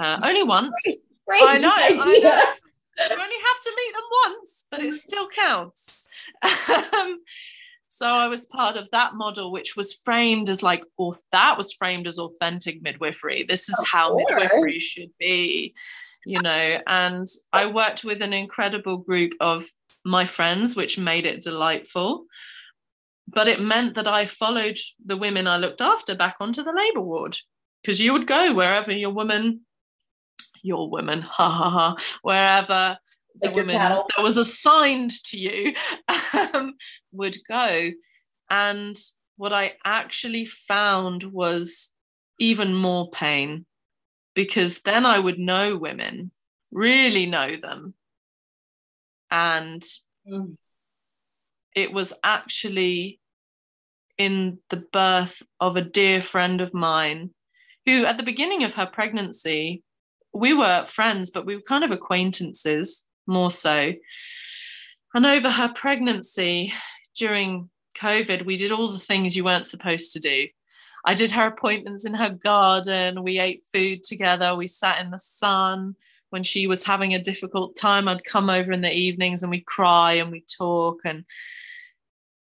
[0.00, 0.80] uh, only once,
[1.30, 2.32] Crazy I know, idea.
[2.32, 2.44] I know.
[3.08, 6.08] You only have to meet them once, but it still counts.
[6.42, 7.20] um,
[7.86, 11.72] so I was part of that model, which was framed as like, or that was
[11.72, 13.44] framed as authentic midwifery.
[13.48, 14.24] This is of how course.
[14.28, 15.72] midwifery should be,
[16.26, 16.78] you know.
[16.86, 19.64] And I worked with an incredible group of
[20.04, 22.26] my friends, which made it delightful.
[23.28, 27.00] But it meant that I followed the women I looked after back onto the labour
[27.02, 27.36] ward
[27.82, 29.60] because you would go wherever your woman
[30.62, 32.98] your woman, ha ha ha, wherever
[33.36, 35.74] the like woman that was assigned to you
[36.54, 36.74] um,
[37.12, 37.90] would go.
[38.48, 38.96] And
[39.36, 41.92] what I actually found was
[42.38, 43.66] even more pain
[44.34, 46.30] because then I would know women,
[46.70, 47.94] really know them.
[49.30, 49.82] And
[50.28, 50.56] mm.
[51.74, 53.20] it was actually
[54.18, 57.30] in the birth of a dear friend of mine
[57.86, 59.82] who, at the beginning of her pregnancy,
[60.32, 63.92] we were friends, but we were kind of acquaintances more so.
[65.14, 66.72] And over her pregnancy
[67.16, 67.68] during
[67.98, 70.46] COVID, we did all the things you weren't supposed to do.
[71.04, 73.22] I did her appointments in her garden.
[73.22, 74.54] We ate food together.
[74.54, 75.96] We sat in the sun.
[76.28, 79.66] When she was having a difficult time, I'd come over in the evenings and we'd
[79.66, 81.24] cry and we'd talk and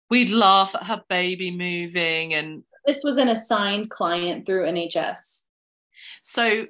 [0.10, 2.34] we'd laugh at her baby moving.
[2.34, 5.42] And this was an assigned client through NHS.
[6.24, 6.68] So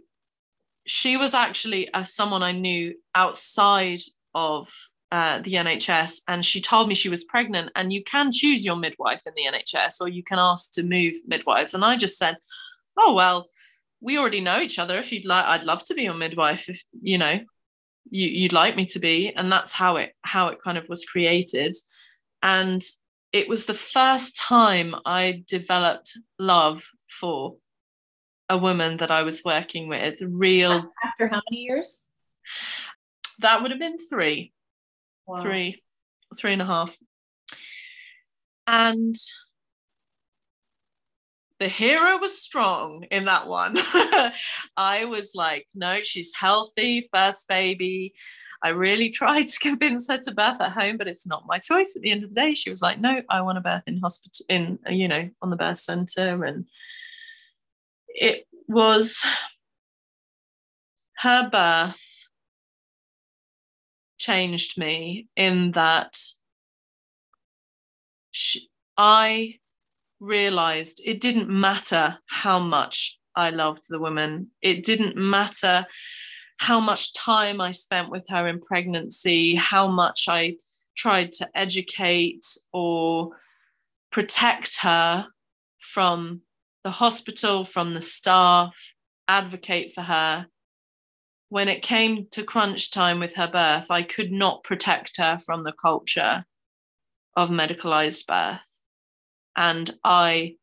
[0.85, 4.01] she was actually uh, someone I knew outside
[4.35, 4.71] of
[5.11, 7.71] uh, the NHS, and she told me she was pregnant.
[7.75, 11.13] And you can choose your midwife in the NHS, or you can ask to move
[11.27, 11.73] midwives.
[11.73, 12.37] And I just said,
[12.97, 13.47] "Oh well,
[14.01, 14.97] we already know each other.
[14.97, 16.67] If you'd like, I'd love to be your midwife.
[16.67, 17.39] If you know,
[18.09, 21.05] you, you'd like me to be." And that's how it how it kind of was
[21.05, 21.75] created.
[22.41, 22.83] And
[23.31, 27.57] it was the first time I developed love for
[28.53, 30.21] a woman that I was working with.
[30.21, 30.91] Real.
[31.03, 32.05] After how many years?
[33.39, 34.53] That would have been three
[35.27, 35.41] wow.
[35.41, 35.81] three,
[36.37, 36.97] three and a half.
[38.65, 39.15] And
[41.59, 43.75] the hero was strong in that one.
[44.77, 48.13] I was like, no, she's healthy, first baby.
[48.61, 51.95] I really tried to convince her to birth at home, but it's not my choice.
[51.95, 53.99] At the end of the day, she was like, no, I want to birth in
[53.99, 56.65] hospital, in you know, on the birth center, and
[58.13, 59.25] it was
[61.17, 62.27] her birth
[64.17, 66.17] changed me in that
[68.31, 69.59] she, I
[70.19, 74.51] realized it didn't matter how much I loved the woman.
[74.61, 75.85] It didn't matter
[76.57, 80.55] how much time I spent with her in pregnancy, how much I
[80.95, 83.31] tried to educate or
[84.11, 85.27] protect her
[85.79, 86.41] from
[86.83, 88.93] the hospital, from the staff,
[89.27, 90.47] advocate for her
[91.53, 95.63] when it came to crunch time with her birth, I could not protect her from
[95.63, 96.45] the culture
[97.37, 98.81] of medicalized birth.
[99.55, 100.55] And I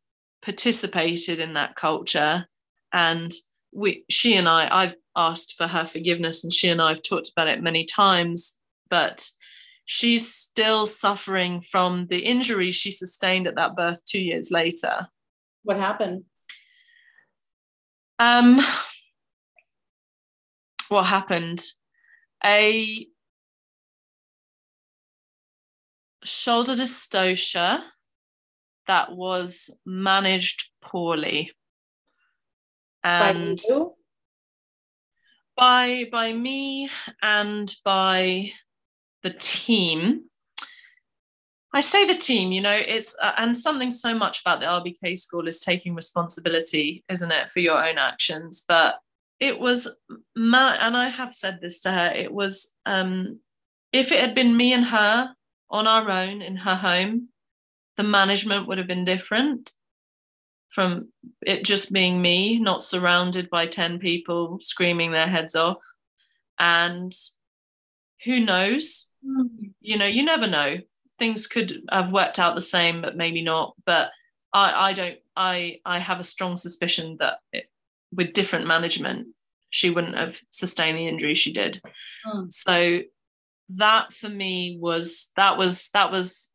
[0.43, 2.49] participated in that culture.
[2.93, 3.33] And
[3.73, 7.31] we, she and I, I've asked for her forgiveness, and she and I have talked
[7.31, 8.59] about it many times,
[8.89, 9.31] but
[9.85, 15.07] she's still suffering from the injury she sustained at that birth two years later.
[15.63, 16.25] What happened?
[18.19, 18.61] Um,
[20.89, 21.63] what happened.
[22.45, 23.07] A
[26.25, 27.81] shoulder dystocia
[28.87, 31.53] that was managed poorly.
[33.03, 33.59] And
[35.57, 36.91] by, by, by me
[37.23, 38.53] and by
[39.23, 40.30] the team.
[41.73, 45.19] I say the team, you know, it's uh, and something so much about the RBK
[45.19, 48.65] school is taking responsibility, isn't it, for your own actions?
[48.67, 48.97] But
[49.39, 49.89] it was
[50.37, 53.39] and I have said this to her, it was um
[53.93, 55.35] if it had been me and her
[55.71, 57.29] on our own in her home,
[57.97, 59.73] the management would have been different
[60.69, 61.09] from
[61.45, 65.85] it just being me, not surrounded by 10 people screaming their heads off.
[66.59, 67.13] And
[68.25, 69.09] who knows?
[69.27, 69.73] Mm.
[69.81, 70.79] You know, you never know.
[71.21, 73.77] Things could have worked out the same, but maybe not.
[73.87, 74.11] But
[74.53, 77.71] I, I don't I I have a strong suspicion that it,
[78.13, 79.29] with different management,
[79.71, 81.81] she wouldn't have sustained the injury she did.
[82.27, 82.47] Oh.
[82.49, 83.03] So
[83.77, 86.51] that for me was that was that was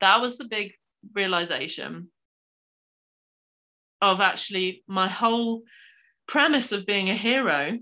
[0.00, 0.72] that was the big
[1.14, 2.08] realization
[4.02, 5.62] of actually my whole
[6.26, 7.78] premise of being a hero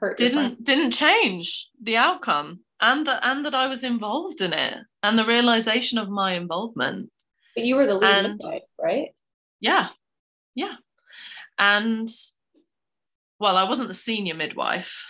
[0.00, 4.78] Hurt didn't didn't change the outcome and that and that I was involved in it
[5.02, 7.10] and the realization of my involvement.
[7.54, 9.08] But you were the lead and, midwife, right?
[9.60, 9.88] Yeah.
[10.54, 10.74] Yeah.
[11.58, 12.08] And
[13.38, 15.04] well, I wasn't the senior midwife.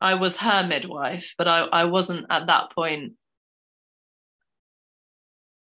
[0.00, 3.14] I was her midwife, but I, I wasn't at that point.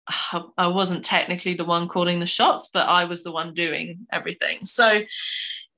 [0.58, 4.64] I wasn't technically the one calling the shots, but I was the one doing everything.
[4.64, 5.02] So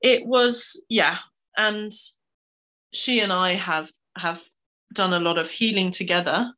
[0.01, 1.17] it was, yeah.
[1.57, 1.91] And
[2.91, 4.43] she and I have have
[4.93, 6.53] done a lot of healing together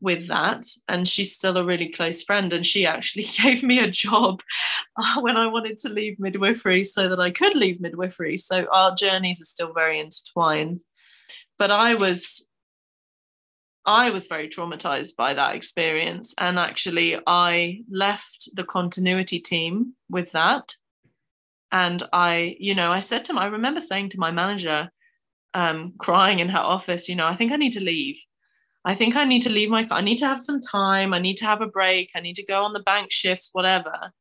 [0.00, 3.90] with that and she's still a really close friend and she actually gave me a
[3.90, 4.40] job
[4.96, 8.38] uh, when i wanted to leave midwifery so that i could leave midwifery.
[8.38, 10.82] So our journeys are still very intertwined.
[11.58, 12.46] But i was
[13.84, 20.32] i was very traumatized by that experience and actually i left the continuity team with
[20.32, 20.74] that.
[21.72, 24.90] And i you know i said to him i remember saying to my manager
[25.54, 28.18] um, crying in her office you know i think i need to leave
[28.84, 29.98] I think I need to leave my car.
[29.98, 31.12] I need to have some time.
[31.12, 32.10] I need to have a break.
[32.14, 34.12] I need to go on the bank shifts, whatever.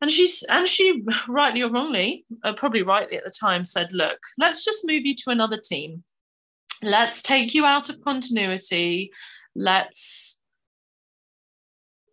[0.00, 4.18] And she's and she rightly or wrongly, uh, probably rightly at the time, said, "Look,
[4.38, 6.04] let's just move you to another team.
[6.82, 9.10] Let's take you out of continuity.
[9.56, 10.40] Let's,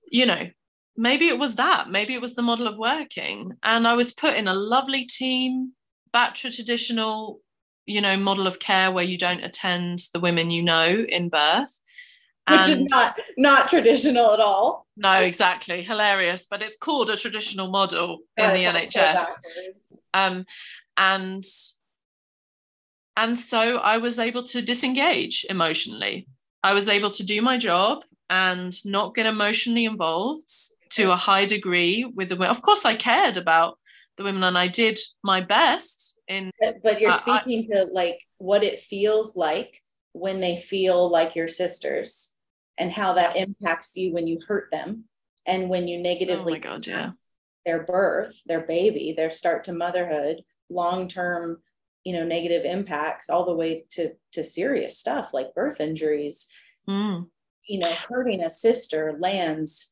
[0.09, 0.49] you know,
[0.97, 4.36] maybe it was that maybe it was the model of working and i was put
[4.36, 5.72] in a lovely team
[6.11, 7.39] back to a traditional
[7.91, 11.79] you know model of care where you don't attend the women you know in birth.
[12.49, 14.87] Which is not not traditional at all.
[14.97, 15.83] No exactly.
[15.83, 19.23] Hilarious but it's called a traditional model in the nhs
[20.13, 20.45] um
[20.97, 21.43] and
[23.15, 26.27] and so i was able to disengage emotionally.
[26.63, 30.51] I was able to do my job and not get emotionally involved
[30.91, 32.51] to a high degree with the women.
[32.51, 33.77] Of course, I cared about
[34.17, 36.51] the women and I did my best in.
[36.59, 39.82] But, but you're uh, speaking I, to like what it feels like
[40.13, 42.36] when they feel like your sisters
[42.77, 45.05] and how that impacts you when you hurt them
[45.45, 47.11] and when you negatively oh God, yeah.
[47.65, 51.61] their birth, their baby, their start to motherhood, long term,
[52.03, 56.47] you know, negative impacts all the way to to serious stuff like birth injuries.
[56.89, 57.27] Mm.
[57.67, 59.91] You know, hurting a sister lands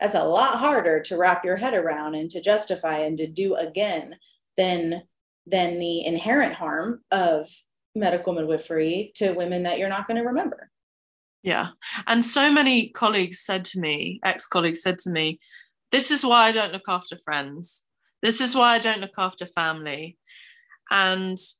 [0.00, 3.54] that's a lot harder to wrap your head around and to justify and to do
[3.54, 4.16] again
[4.56, 5.02] than
[5.46, 7.46] than the inherent harm of
[7.94, 10.70] medical midwifery to women that you're not going to remember.
[11.42, 11.68] Yeah.
[12.06, 15.40] And so many colleagues said to me ex-colleagues said to me
[15.90, 17.86] this is why i don't look after friends.
[18.22, 20.18] This is why i don't look after family.
[20.90, 21.56] And so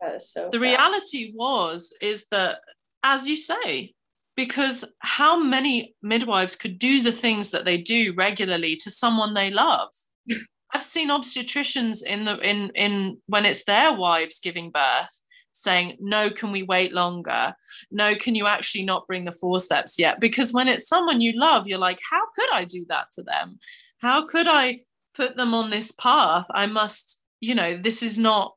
[0.00, 0.54] the sad.
[0.60, 2.60] reality was is that
[3.02, 3.94] as you say
[4.36, 9.50] because how many midwives could do the things that they do regularly to someone they
[9.50, 9.88] love
[10.74, 16.30] i've seen obstetricians in the in in when it's their wives giving birth saying no
[16.30, 17.54] can we wait longer?
[17.90, 20.20] No can you actually not bring the forceps yet?
[20.20, 23.58] Because when it's someone you love you're like how could i do that to them?
[23.98, 24.80] How could i
[25.14, 26.46] put them on this path?
[26.54, 28.54] I must you know this is not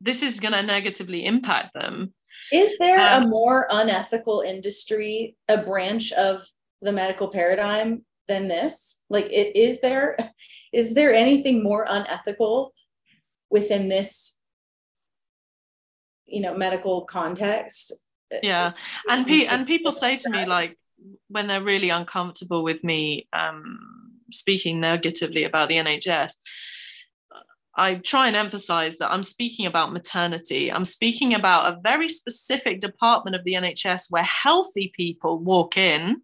[0.00, 2.12] this is going to negatively impact them.
[2.52, 6.44] Is there um, a more unethical industry, a branch of
[6.82, 9.02] the medical paradigm than this?
[9.10, 10.16] Like, it, is there
[10.72, 12.72] is there anything more unethical
[13.50, 14.38] within this,
[16.26, 17.92] you know, medical context?
[18.42, 18.72] Yeah,
[19.08, 20.76] and pe- and people say to me like
[21.28, 23.78] when they're really uncomfortable with me um,
[24.32, 26.34] speaking negatively about the NHS,
[27.76, 30.72] I try and emphasize that I'm speaking about maternity.
[30.72, 36.22] I'm speaking about a very specific department of the NHS where healthy people walk in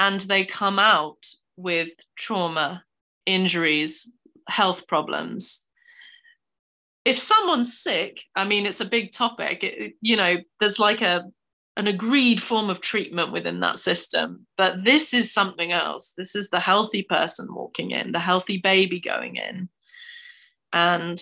[0.00, 1.26] and they come out
[1.56, 2.82] with trauma,
[3.26, 4.10] injuries,
[4.48, 5.68] health problems.
[7.04, 9.62] If someone's sick, I mean, it's a big topic.
[9.62, 11.24] It, you know, there's like a
[11.76, 14.46] an agreed form of treatment within that system.
[14.56, 16.14] But this is something else.
[16.16, 19.68] This is the healthy person walking in, the healthy baby going in
[20.72, 21.20] and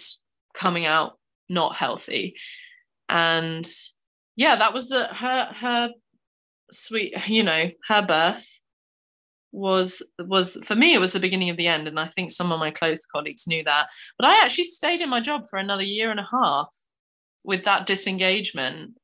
[0.55, 1.19] coming out
[1.49, 2.37] not healthy
[3.09, 3.67] and
[4.37, 5.89] yeah that was the her her
[6.71, 8.61] sweet you know her birth
[9.53, 12.53] was was for me it was the beginning of the end and i think some
[12.53, 13.87] of my close colleagues knew that.
[14.19, 16.69] But i actually stayed in my job for another year and a half
[17.45, 18.99] with that disengagement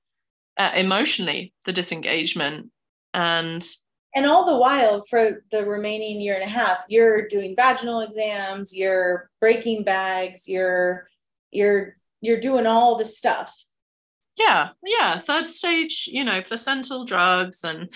[0.59, 2.70] uh, emotionally the disengagement
[3.14, 3.66] and
[4.14, 8.76] and all the while for the remaining year and a half you're doing vaginal exams
[8.76, 11.09] you're breaking bags you're
[11.51, 13.55] you're you're doing all the stuff.
[14.36, 17.88] Yeah yeah third stage you know placental drugs and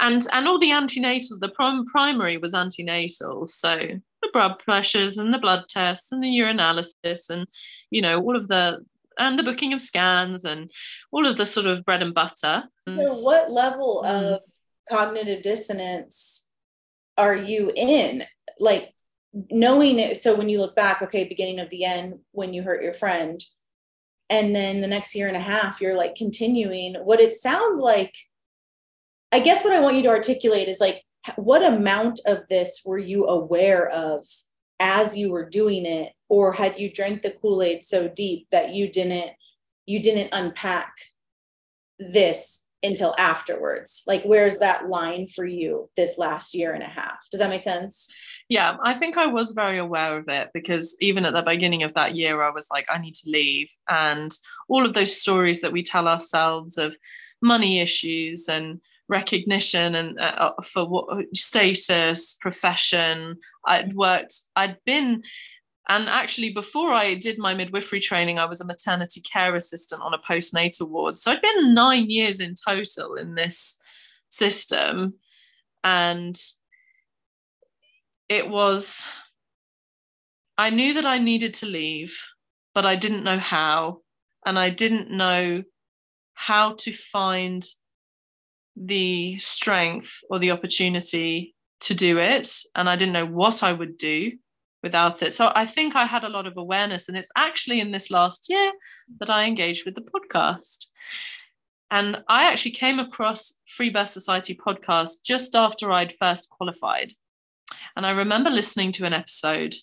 [0.00, 3.76] and and all the antenatals the prim- primary was antenatal so
[4.22, 7.46] the blood pressures and the blood tests and the urinalysis and
[7.90, 8.84] you know all of the
[9.18, 10.70] and the booking of scans and
[11.12, 14.34] all of the sort of bread and butter so what level mm.
[14.34, 14.40] of
[14.90, 16.48] cognitive dissonance
[17.16, 18.24] are you in?
[18.58, 18.92] Like
[19.32, 20.18] knowing it.
[20.18, 23.40] So when you look back, okay, beginning of the end, when you hurt your friend,
[24.28, 26.94] and then the next year and a half, you're like continuing.
[26.94, 28.14] What it sounds like,
[29.32, 31.02] I guess what I want you to articulate is like,
[31.36, 34.26] what amount of this were you aware of
[34.80, 36.12] as you were doing it?
[36.28, 39.32] Or had you drank the Kool Aid so deep that you didn't
[39.86, 40.92] you didn't unpack
[41.98, 44.02] this until afterwards?
[44.06, 47.18] Like where's that line for you this last year and a half?
[47.30, 48.08] Does that make sense?
[48.48, 51.94] Yeah i think i was very aware of it because even at the beginning of
[51.94, 53.70] that year i was like i need to leave.
[53.88, 54.32] And
[54.68, 56.96] all of those stories that we tell ourselves of
[57.40, 58.80] money issues and
[59.10, 63.36] recognition and uh, uh for what status profession
[63.66, 65.22] i'd worked i'd been
[65.90, 70.14] and actually, before I did my midwifery training, I was a maternity care assistant on
[70.14, 71.18] a postnatal ward.
[71.18, 73.76] So I'd been nine years in total in this
[74.28, 75.14] system.
[75.82, 76.40] And
[78.28, 79.04] it was,
[80.56, 82.24] I knew that I needed to leave,
[82.72, 84.02] but I didn't know how.
[84.46, 85.64] And I didn't know
[86.34, 87.64] how to find
[88.76, 93.96] the strength or the opportunity to do it and I didn't know what I would
[93.96, 94.32] do
[94.82, 95.32] without it.
[95.32, 97.08] So I think I had a lot of awareness.
[97.08, 98.72] And it's actually in this last year
[99.18, 100.86] that I engaged with the podcast.
[101.90, 107.12] And I actually came across Free Birth Society podcast just after I'd first qualified.
[107.96, 109.74] And I remember listening to an episode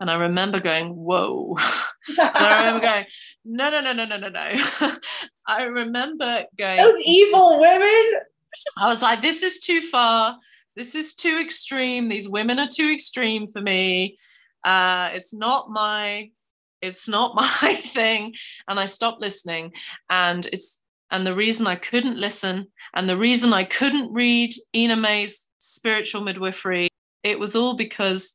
[0.00, 1.56] and I remember going, whoa.
[2.18, 3.06] I remember going,
[3.44, 4.96] no, no, no, no, no, no, no.
[5.46, 8.12] I remember going, those evil women.
[8.78, 10.38] I was like, this is too far.
[10.74, 12.08] This is too extreme.
[12.08, 14.18] These women are too extreme for me.
[14.64, 16.30] Uh, it's not my
[16.82, 18.34] it's not my thing
[18.68, 19.72] and i stopped listening
[20.08, 20.80] and it's
[21.10, 26.22] and the reason i couldn't listen and the reason i couldn't read ina may's spiritual
[26.22, 26.88] midwifery
[27.22, 28.32] it was all because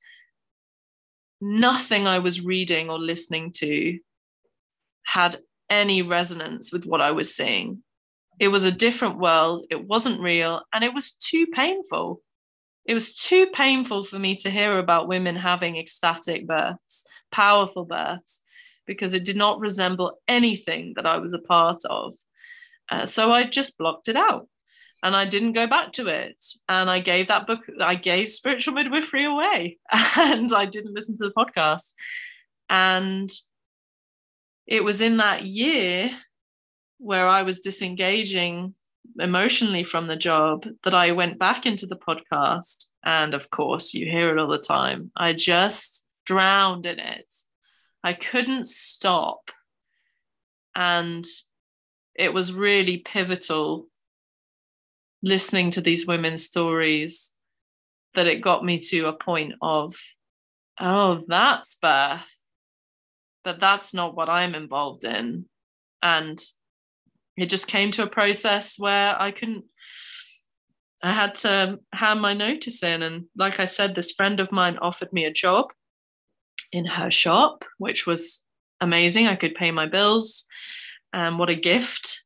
[1.42, 4.00] nothing i was reading or listening to
[5.06, 5.36] had
[5.70, 7.84] any resonance with what i was seeing.
[8.40, 9.66] It was a different world.
[9.70, 12.22] It wasn't real and it was too painful.
[12.86, 18.44] It was too painful for me to hear about women having ecstatic births, powerful births,
[18.86, 22.14] because it did not resemble anything that I was a part of.
[22.92, 24.48] Uh, so I just blocked it out
[25.06, 26.43] and I didn't go back to it.
[26.68, 29.78] And I gave that book, I gave Spiritual Midwifery away
[30.18, 31.93] and I didn't listen to the podcast.
[32.72, 33.30] And
[34.66, 36.10] it was in that year
[36.97, 38.74] where I was disengaging
[39.20, 42.88] emotionally from the job that I went back into the podcast.
[43.03, 45.12] And of course, you hear it all the time.
[45.16, 47.32] I just drowned in it.
[48.03, 49.51] I couldn't stop.
[50.74, 51.24] And
[52.16, 53.86] it was really pivotal
[55.26, 57.34] listening to these women's stories
[58.14, 59.94] that it got me to a point of,
[60.80, 62.32] oh, that's birth.
[63.44, 65.46] But that's not what I'm involved in.
[66.02, 66.40] And
[67.36, 69.66] it just came to a process where I couldn't
[71.04, 73.04] I had to hand my notice in.
[73.04, 75.68] And like I said, this friend of mine offered me a job
[76.72, 78.44] in her shop, which was
[78.82, 79.28] amazing.
[79.28, 80.46] I could pay my bills.
[81.14, 82.24] And what a gift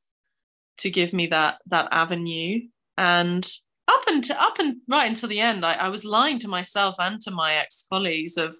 [0.77, 2.67] to give me that that avenue.
[2.99, 3.49] And
[3.87, 7.19] up and up and right until the end, I, I was lying to myself and
[7.21, 8.53] to my ex-colleagues of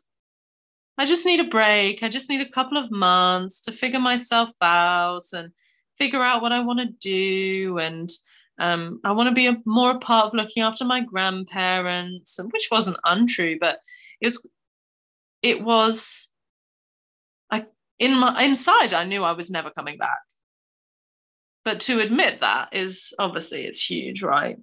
[0.97, 2.03] I just need a break.
[2.03, 5.51] I just need a couple of months to figure myself out and
[5.97, 8.09] figure out what I want to do and
[8.59, 12.67] um, I want to be a, more a part of looking after my grandparents, which
[12.71, 13.79] wasn't untrue, but
[14.19, 14.47] it was,
[15.41, 16.31] it was,
[17.49, 17.65] I
[17.99, 20.19] in my inside I knew I was never coming back,
[21.65, 24.57] but to admit that is obviously it's huge, right?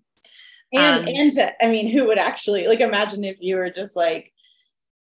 [0.73, 3.97] And and, and to, I mean, who would actually like imagine if you were just
[3.97, 4.33] like,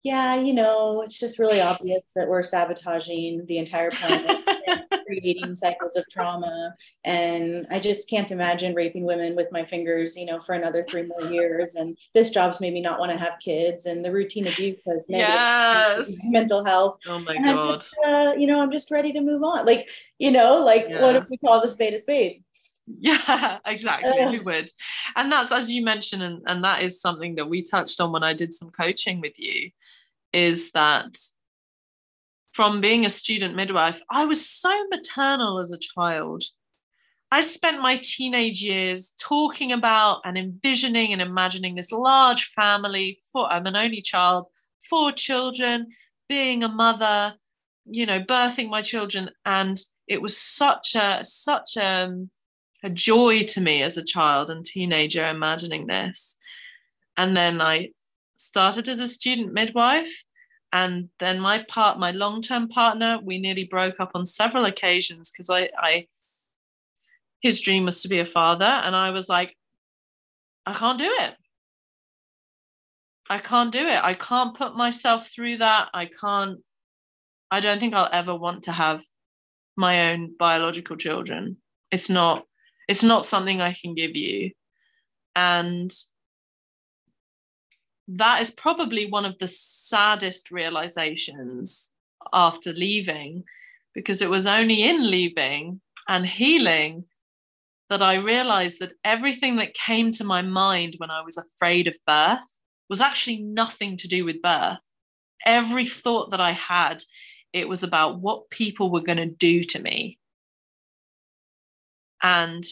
[0.08, 4.40] yeah, you know, it's just really obvious that we're sabotaging the entire planet
[5.06, 6.74] creating cycles of trauma.
[7.04, 11.04] And I just can't imagine raping women with my fingers, you know, for another three
[11.04, 11.76] more years.
[11.76, 13.86] And this job's made me not want to have kids.
[13.86, 16.18] And the routine abuse has yes.
[16.30, 17.00] mental health.
[17.06, 17.74] Oh my and God.
[17.74, 19.66] Just, uh, you know, I'm just ready to move on.
[19.66, 19.90] Like,
[20.20, 21.02] you know, like yeah.
[21.02, 22.44] what if we called a spade a spade?
[23.00, 24.70] yeah exactly uh, who would
[25.16, 28.24] and that's as you mentioned and, and that is something that we touched on when
[28.24, 29.70] i did some coaching with you
[30.34, 31.18] is that
[32.52, 36.44] from being a student midwife, I was so maternal as a child.
[37.32, 43.20] I spent my teenage years talking about and envisioning and imagining this large family.
[43.32, 44.46] For I'm an only child,
[44.90, 45.88] four children,
[46.28, 47.36] being a mother,
[47.86, 52.30] you know, birthing my children, and it was such a such a, um,
[52.84, 56.38] a joy to me as a child and teenager imagining this.
[57.18, 57.90] And then I
[58.38, 60.24] started as a student midwife
[60.72, 65.50] and then my part my long-term partner we nearly broke up on several occasions because
[65.50, 66.08] I, I
[67.42, 69.56] his dream was to be a father and i was like
[70.66, 71.36] i can't do it.
[73.30, 74.02] I can't do it.
[74.02, 75.90] I can't put myself through that.
[75.94, 76.60] I can't
[77.50, 79.02] i don't think i'll ever want to have
[79.78, 81.58] my own biological children.
[81.92, 82.46] It's not
[82.88, 84.52] it's not something i can give you.
[85.36, 85.92] And
[88.08, 91.92] that is probably one of the saddest realizations
[92.34, 93.44] after leaving
[93.94, 97.06] because it was only in leaving and healing
[97.90, 101.98] that I realized that everything that came to my mind when I was afraid of
[102.06, 102.40] birth
[102.90, 104.80] was actually nothing to do with birth.
[105.46, 107.04] Every thought that I had,
[107.54, 110.18] it was about what people were going to do to me
[112.22, 112.64] and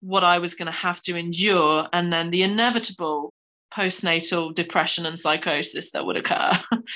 [0.00, 3.32] what I was going to have to endure, and then the inevitable
[3.74, 6.52] postnatal depression and psychosis that would occur.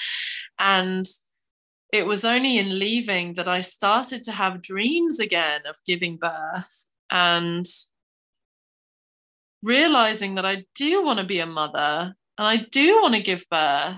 [0.58, 1.06] and
[1.92, 6.86] it was only in leaving that I started to have dreams again of giving birth.
[7.10, 7.66] And
[9.62, 13.44] realizing that I do want to be a mother and I do want to give
[13.50, 13.96] birth.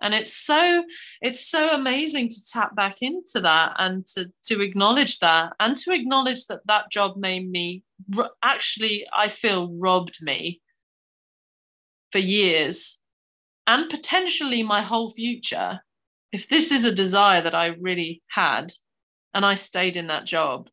[0.00, 0.84] And it's so
[1.22, 5.92] it's so amazing to tap back into that and to to acknowledge that and to
[5.92, 7.82] acknowledge that that job made me
[8.42, 10.60] actually I feel robbed me
[12.12, 13.00] for years
[13.66, 15.80] and potentially my whole future
[16.32, 18.72] if this is a desire that I really had
[19.32, 20.68] and I stayed in that job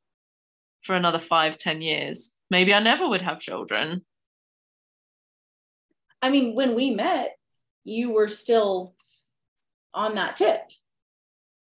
[0.82, 4.04] for another five ten years maybe I never would have children
[6.24, 7.36] I mean, when we met,
[7.84, 8.96] you were still
[9.94, 10.62] on that tip.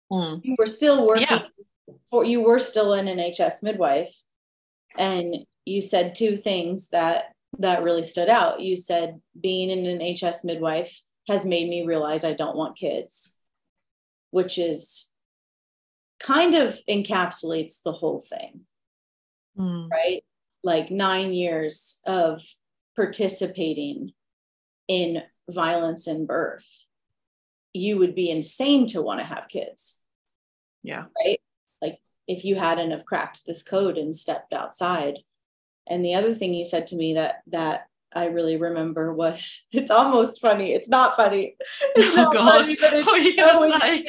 [0.10, 0.40] Mm.
[0.42, 1.42] You were still working yeah.
[2.10, 4.16] for you were still an NHS midwife.
[4.98, 8.62] And you said two things that that really stood out.
[8.62, 13.38] You said being in an NHS midwife has made me realize I don't want kids,
[14.32, 15.10] which is
[16.20, 18.62] kind of encapsulates the whole thing.
[19.58, 19.90] Mm.
[19.90, 20.24] Right?
[20.64, 22.42] Like 9 years of
[22.96, 24.14] participating
[24.88, 26.86] in violence in birth,
[27.74, 30.00] you would be insane to want to have kids.
[30.82, 31.06] Yeah.
[31.24, 31.40] Right.
[31.82, 35.20] Like if you hadn't have cracked this code and stepped outside.
[35.88, 39.90] And the other thing you said to me that that I really remember was it's
[39.90, 40.74] almost funny.
[40.74, 41.56] It's not funny.
[41.96, 42.76] It's oh gosh.
[42.76, 44.06] Funny, what are you gonna say?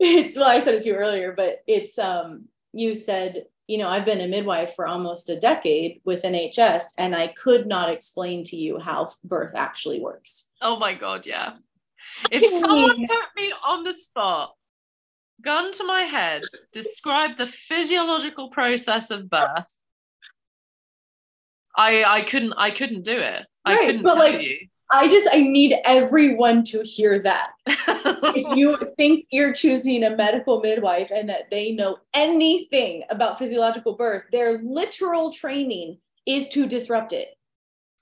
[0.00, 3.88] It's well, I said it to you earlier, but it's um you said you know,
[3.88, 8.44] I've been a midwife for almost a decade with NHS, and I could not explain
[8.44, 10.50] to you how birth actually works.
[10.60, 11.54] Oh my God, yeah.
[12.30, 14.54] If someone put me on the spot,
[15.40, 19.72] gun to my head, describe the physiological process of birth,
[21.76, 23.46] I I couldn't I couldn't do it.
[23.66, 24.68] Right, I couldn't but tell like, you.
[24.92, 27.52] I just I need everyone to hear that.
[27.66, 33.94] if you think you're choosing a medical midwife and that they know anything about physiological
[33.94, 37.36] birth, their literal training is to disrupt it.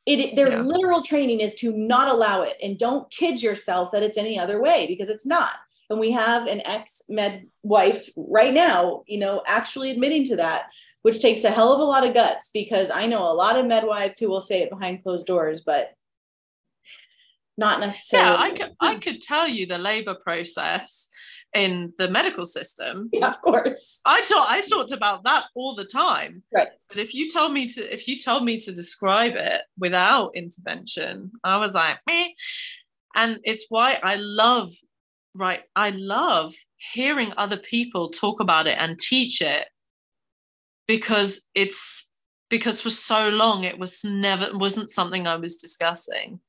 [0.05, 0.61] It their yeah.
[0.61, 4.61] literal training is to not allow it and don't kid yourself that it's any other
[4.61, 5.53] way because it's not.
[5.89, 10.67] And we have an ex med wife right now, you know, actually admitting to that,
[11.03, 13.67] which takes a hell of a lot of guts because I know a lot of
[13.67, 15.93] midwives who will say it behind closed doors, but
[17.59, 18.31] not necessarily.
[18.31, 21.09] Yeah, I could I could tell you the labor process
[21.55, 23.11] in the medical system.
[23.13, 24.01] Yeah, of course.
[24.07, 26.43] I talk I talked about that all the time.
[26.55, 26.69] Right.
[26.89, 31.33] But if you told me to if you told me to describe it without intervention,
[31.45, 32.29] I was like, Meh.
[33.15, 34.71] and it's why I love
[35.35, 39.67] right I love hearing other people talk about it and teach it
[40.87, 42.11] because it's
[42.49, 46.41] because for so long it was never wasn't something I was discussing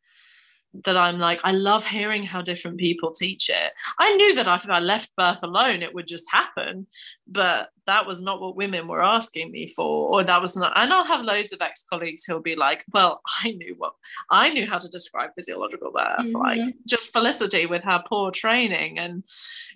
[0.86, 3.74] that I'm like, I love hearing how different people teach it.
[4.00, 6.88] I knew that if I left birth alone, it would just happen,
[7.28, 10.74] but that was not what women were asking me for, or that was not.
[10.76, 13.94] And I'll have loads of ex colleagues who'll be like, Well, I knew what
[14.30, 16.38] I knew how to describe physiological birth, mm-hmm.
[16.38, 19.24] like just Felicity with her poor training and,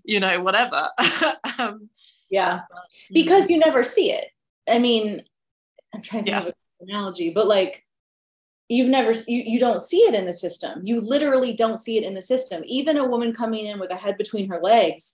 [0.03, 0.89] you know, whatever.
[1.59, 1.89] um,
[2.29, 2.61] yeah,
[3.13, 4.27] because you never see it.
[4.67, 5.23] I mean,
[5.93, 6.39] I'm trying to yeah.
[6.39, 7.83] have an analogy, but like,
[8.69, 10.81] you've never you, you don't see it in the system.
[10.83, 12.63] You literally don't see it in the system.
[12.65, 15.13] Even a woman coming in with a head between her legs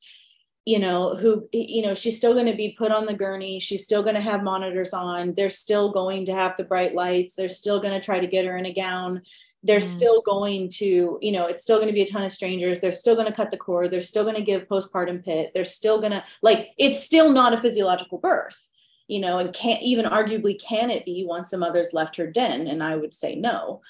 [0.65, 3.59] you know who you know she's still going to be put on the gurney.
[3.59, 5.33] She's still going to have monitors on.
[5.33, 7.35] They're still going to have the bright lights.
[7.35, 9.21] They're still going to try to get her in a gown.
[9.63, 9.83] They're mm.
[9.83, 12.79] still going to you know it's still going to be a ton of strangers.
[12.79, 13.91] They're still going to cut the cord.
[13.91, 15.51] They're still going to give postpartum pit.
[15.53, 18.69] They're still going to like it's still not a physiological birth
[19.07, 22.67] you know, and can't even arguably can it be once a mother's left her den?
[22.67, 23.81] And I would say no.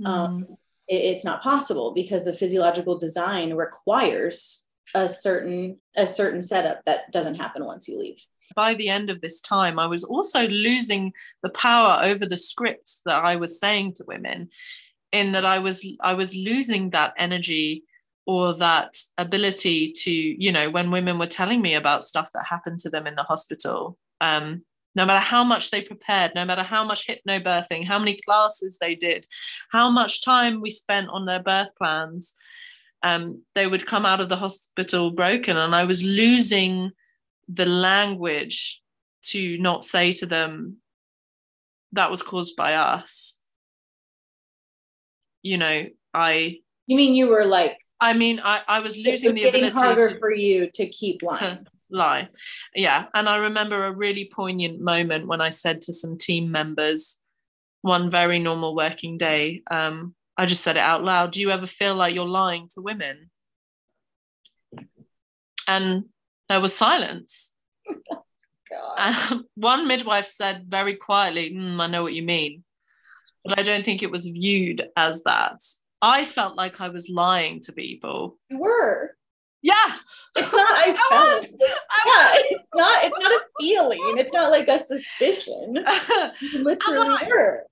[0.00, 0.06] Mm.
[0.06, 0.46] Um,
[0.88, 7.10] it, it's not possible because the physiological design requires a certain a certain setup that
[7.12, 8.22] doesn't happen once you leave
[8.54, 11.12] by the end of this time i was also losing
[11.42, 14.50] the power over the scripts that i was saying to women
[15.12, 17.84] in that i was i was losing that energy
[18.26, 22.78] or that ability to you know when women were telling me about stuff that happened
[22.78, 24.62] to them in the hospital um,
[24.94, 28.94] no matter how much they prepared, no matter how much hypnobirthing, how many classes they
[28.94, 29.26] did,
[29.70, 32.34] how much time we spent on their birth plans,
[33.02, 35.56] um, they would come out of the hospital broken.
[35.56, 36.92] And I was losing
[37.48, 38.80] the language
[39.22, 40.76] to not say to them,
[41.92, 43.38] that was caused by us.
[45.42, 46.60] You know, I.
[46.86, 47.78] You mean you were like.
[48.00, 49.70] I mean, I, I was losing the ability.
[49.70, 51.38] harder to, for you to keep lying.
[51.38, 52.28] To, lie.
[52.74, 53.06] Yeah.
[53.14, 57.18] And I remember a really poignant moment when I said to some team members,
[57.82, 61.66] one very normal working day, um, I just said it out loud Do you ever
[61.66, 63.30] feel like you're lying to women?
[65.68, 66.04] And
[66.48, 67.54] there was silence.
[69.54, 72.64] one midwife said very quietly, mm, I know what you mean.
[73.44, 75.60] but I don't think it was viewed as that.
[76.00, 78.38] I felt like I was lying to people.
[78.50, 79.16] You were.
[79.62, 79.74] Yeah.
[80.36, 81.46] It's not I, I was.
[81.50, 84.18] yeah, it's not it's not a feeling.
[84.18, 85.84] It's not like a suspicion.
[86.40, 87.26] You literally I?
[87.28, 87.64] were.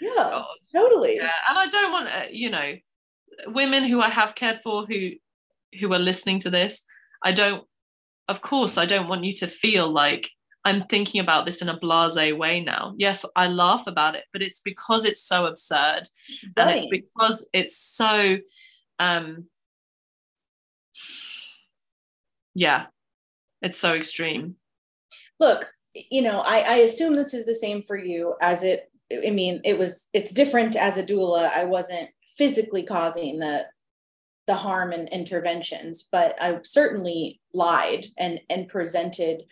[0.00, 0.46] Yeah, God.
[0.74, 1.16] totally.
[1.16, 2.74] Yeah, and I don't want uh, you know
[3.46, 5.10] women who I have cared for who
[5.78, 6.84] who are listening to this.
[7.22, 7.64] I don't.
[8.28, 10.28] Of course, I don't want you to feel like
[10.64, 12.94] I'm thinking about this in a blasé way now.
[12.98, 16.02] Yes, I laugh about it, but it's because it's so absurd,
[16.56, 18.38] and it's because it's so.
[18.98, 19.44] um
[22.54, 22.86] Yeah,
[23.62, 24.56] it's so extreme.
[25.40, 28.90] look you know I, I assume this is the same for you as it
[29.26, 31.50] i mean it was it's different as a doula.
[31.50, 33.66] I wasn't physically causing the
[34.46, 39.42] the harm and interventions but i certainly lied and and presented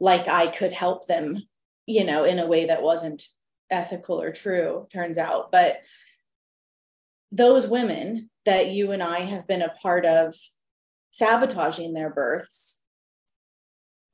[0.00, 1.42] like i could help them
[1.86, 3.26] you know in a way that wasn't
[3.70, 5.52] ethical or true turns out.
[5.52, 5.82] But
[7.30, 10.34] those women that you and i have been a part of
[11.10, 12.82] sabotaging their births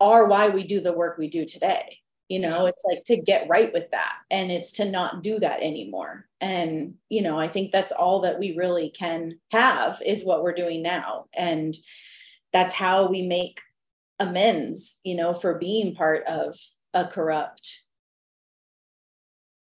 [0.00, 1.98] are why we do the work we do today.
[2.28, 5.60] You know it's like to get right with that and it's to not do that
[5.60, 6.26] anymore.
[6.40, 10.54] And you know i think that's all that we really can have is what we're
[10.54, 11.26] doing now.
[11.34, 11.74] And
[12.52, 13.60] that's how we make
[14.20, 16.56] amends you know for being part of
[16.94, 17.82] a corrupt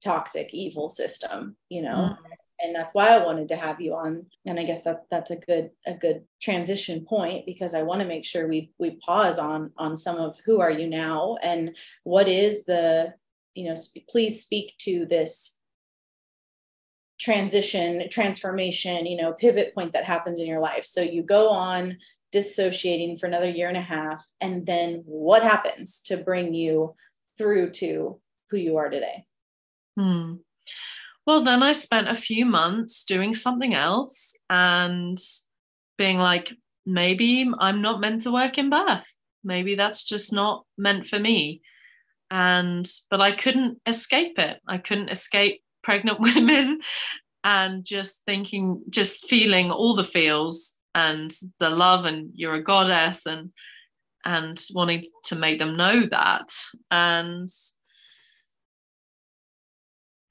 [0.03, 2.23] toxic evil system you know mm-hmm.
[2.61, 4.25] And that's why I wanted to have you on.
[4.45, 8.07] And I guess that that's a good a good transition point because I want to
[8.07, 12.27] make sure we we pause on on some of who are you now and what
[12.27, 13.13] is the
[13.55, 15.59] you know sp- please speak to this
[17.19, 21.95] transition transformation you know pivot point that happens in your life so you go on
[22.31, 26.93] dissociating for another year and a half and then what happens to bring you
[27.37, 29.25] through to who you are today
[29.95, 30.35] Hmm.
[31.25, 35.17] Well, then I spent a few months doing something else and
[35.97, 36.53] being like,
[36.85, 39.07] maybe I'm not meant to work in birth.
[39.43, 41.61] Maybe that's just not meant for me.
[42.29, 44.59] And, but I couldn't escape it.
[44.67, 46.81] I couldn't escape pregnant women
[47.43, 53.25] and just thinking, just feeling all the feels and the love and you're a goddess
[53.25, 53.51] and,
[54.25, 56.49] and wanting to make them know that.
[56.91, 57.47] And,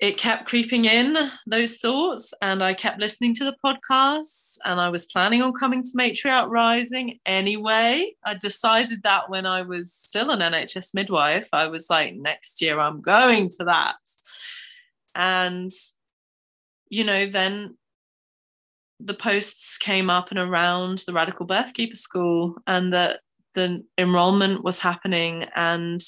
[0.02, 4.88] it kept creeping in those thoughts and i kept listening to the podcasts and i
[4.88, 8.12] was planning on coming to matriarch rising anyway.
[8.24, 12.78] I decided that when i was still an nhs midwife i was like next year
[12.80, 13.96] i'm going to that.
[15.14, 15.70] And
[16.90, 17.78] you know then
[18.98, 23.20] the posts came up and around the radical birthkeeper school and that
[23.54, 26.00] the enrollment was happening and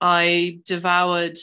[0.00, 1.36] i devoured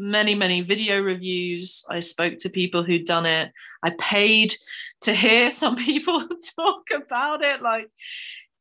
[0.00, 1.84] many many video reviews.
[1.88, 3.52] I spoke to people who'd done it.
[3.82, 4.54] I paid
[5.02, 6.26] to hear some people
[6.58, 7.62] talk about it.
[7.62, 7.88] Like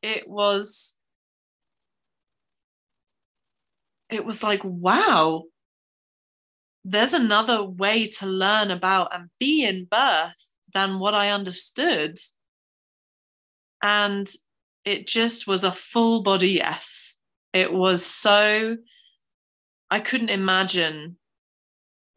[0.01, 0.97] it was
[4.09, 5.43] it was like wow
[6.83, 12.17] there's another way to learn about and be in birth than what i understood.
[13.81, 14.29] And
[14.85, 17.17] it just was a full body yes.
[17.53, 18.77] It was so
[19.91, 21.18] i couldn't imagine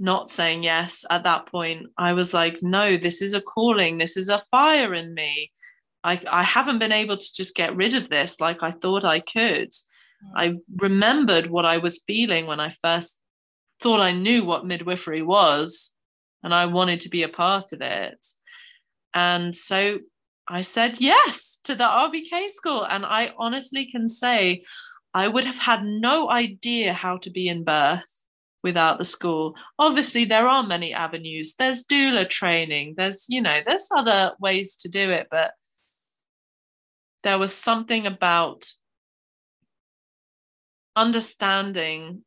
[0.03, 4.17] not saying yes at that point i was like no this is a calling this
[4.17, 5.51] is a fire in me.
[6.03, 9.21] I i haven't been able to just get rid of this like i thought i
[9.21, 9.71] could.
[9.71, 10.33] Mm.
[10.37, 13.21] I remembered what i was feeling when i first
[13.81, 15.95] thought i knew what midwifery was
[16.43, 18.27] and i wanted to be a part of it.
[19.15, 20.01] And so
[20.49, 24.65] i said yes to the rbk school and i honestly can say
[25.15, 28.22] i would have had no idea how to be in birth
[28.63, 29.55] without the school.
[29.79, 31.55] Obviously, there are many avenues.
[31.59, 35.53] There's doula training, there's, you know, there's other ways to do it, but
[37.23, 38.65] there was something about
[40.95, 42.23] understanding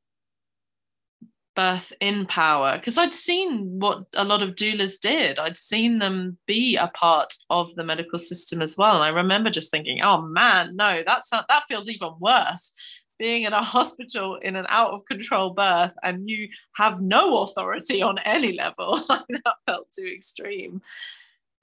[1.56, 5.40] birth in power because I'd seen what a lot of doulas did.
[5.40, 8.96] I'd seen them be a part of the medical system as well.
[8.96, 12.74] And I remember just thinking, oh man, no, that's not, that feels even worse
[13.18, 18.02] being in a hospital in an out of control birth and you have no authority
[18.02, 20.82] on any level that felt too extreme.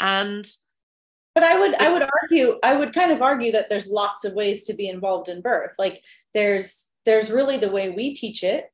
[0.00, 0.44] And
[1.34, 4.34] but i would i would argue i would kind of argue that there's lots of
[4.34, 5.74] ways to be involved in birth.
[5.78, 6.02] Like
[6.34, 8.70] there's there's really the way we teach it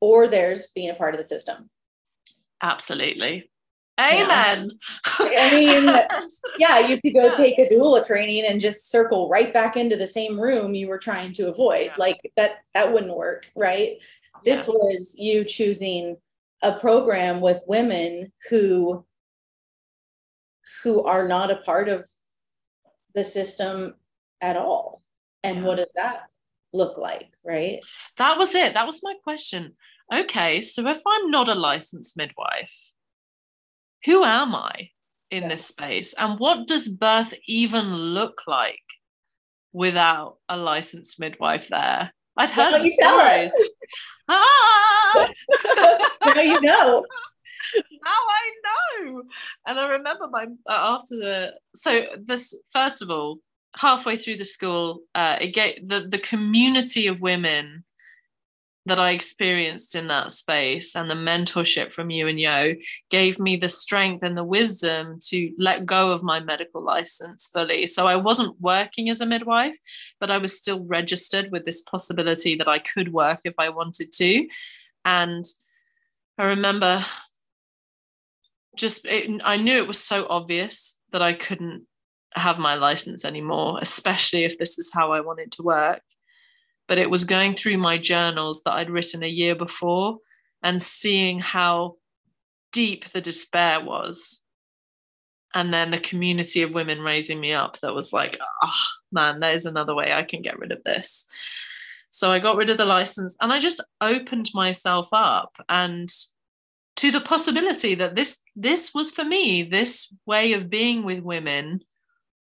[0.00, 1.70] or there's being a part of the system.
[2.62, 3.50] Absolutely
[4.00, 4.70] amen.
[5.18, 5.84] I mean
[6.58, 10.06] yeah you could go take a doula training and just circle right back into the
[10.06, 11.86] same room you were trying to avoid.
[11.86, 11.94] Yeah.
[11.98, 13.96] like that that wouldn't work right?
[14.44, 14.74] This Yeah.
[14.74, 16.16] was you choosing
[16.62, 19.04] a program with women who
[20.82, 22.06] who are not a part of
[23.14, 23.94] the system
[24.40, 25.02] at all.
[25.42, 26.28] And what does that
[26.72, 27.80] look like right?
[28.18, 28.74] That was it.
[28.74, 29.74] That was my question.
[30.12, 32.85] Okay so if i'm not a licensed midwife
[34.06, 34.90] who am i
[35.30, 35.48] in yeah.
[35.50, 38.78] this space and what does birth even look like
[39.72, 43.52] without a licensed midwife there i'd heard the stories
[44.28, 45.28] ah!
[46.24, 47.04] now you know
[47.74, 49.22] now I know.
[49.66, 53.38] And I remember my uh, after the so this first of all,
[53.76, 57.84] halfway through the school, uh, it gave the the community of women
[58.86, 62.76] that I experienced in that space and the mentorship from you and Yo
[63.10, 67.86] gave me the strength and the wisdom to let go of my medical license fully.
[67.86, 69.76] So I wasn't working as a midwife,
[70.20, 74.12] but I was still registered with this possibility that I could work if I wanted
[74.12, 74.46] to.
[75.04, 75.44] And
[76.38, 77.04] I remember
[78.76, 81.86] just, it, I knew it was so obvious that I couldn't
[82.34, 86.02] have my license anymore, especially if this is how I wanted to work
[86.88, 90.18] but it was going through my journals that I'd written a year before
[90.62, 91.96] and seeing how
[92.72, 94.42] deep the despair was.
[95.54, 99.64] And then the community of women raising me up that was like, oh man, there's
[99.64, 101.26] another way I can get rid of this.
[102.10, 106.08] So I got rid of the license and I just opened myself up and
[106.96, 111.80] to the possibility that this this was for me this way of being with women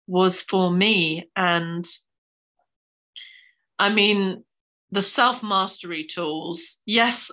[0.07, 1.87] was for me and
[3.79, 4.45] I mean,
[4.91, 7.31] the self mastery tools, yes,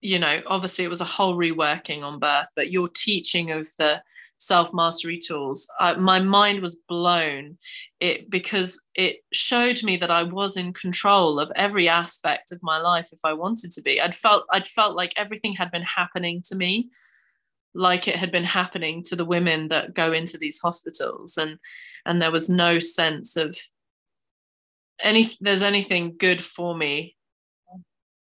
[0.00, 4.02] you know, obviously it was a whole reworking on birth, but your teaching of the
[4.36, 7.56] self mastery tools, uh, my mind was blown
[8.00, 12.78] it because it showed me that I was in control of every aspect of my
[12.78, 14.00] life if I wanted to be.
[14.00, 16.90] I'd felt I'd felt like everything had been happening to me
[17.74, 21.58] like it had been happening to the women that go into these hospitals and
[22.06, 23.56] and there was no sense of
[25.00, 27.16] any there's anything good for me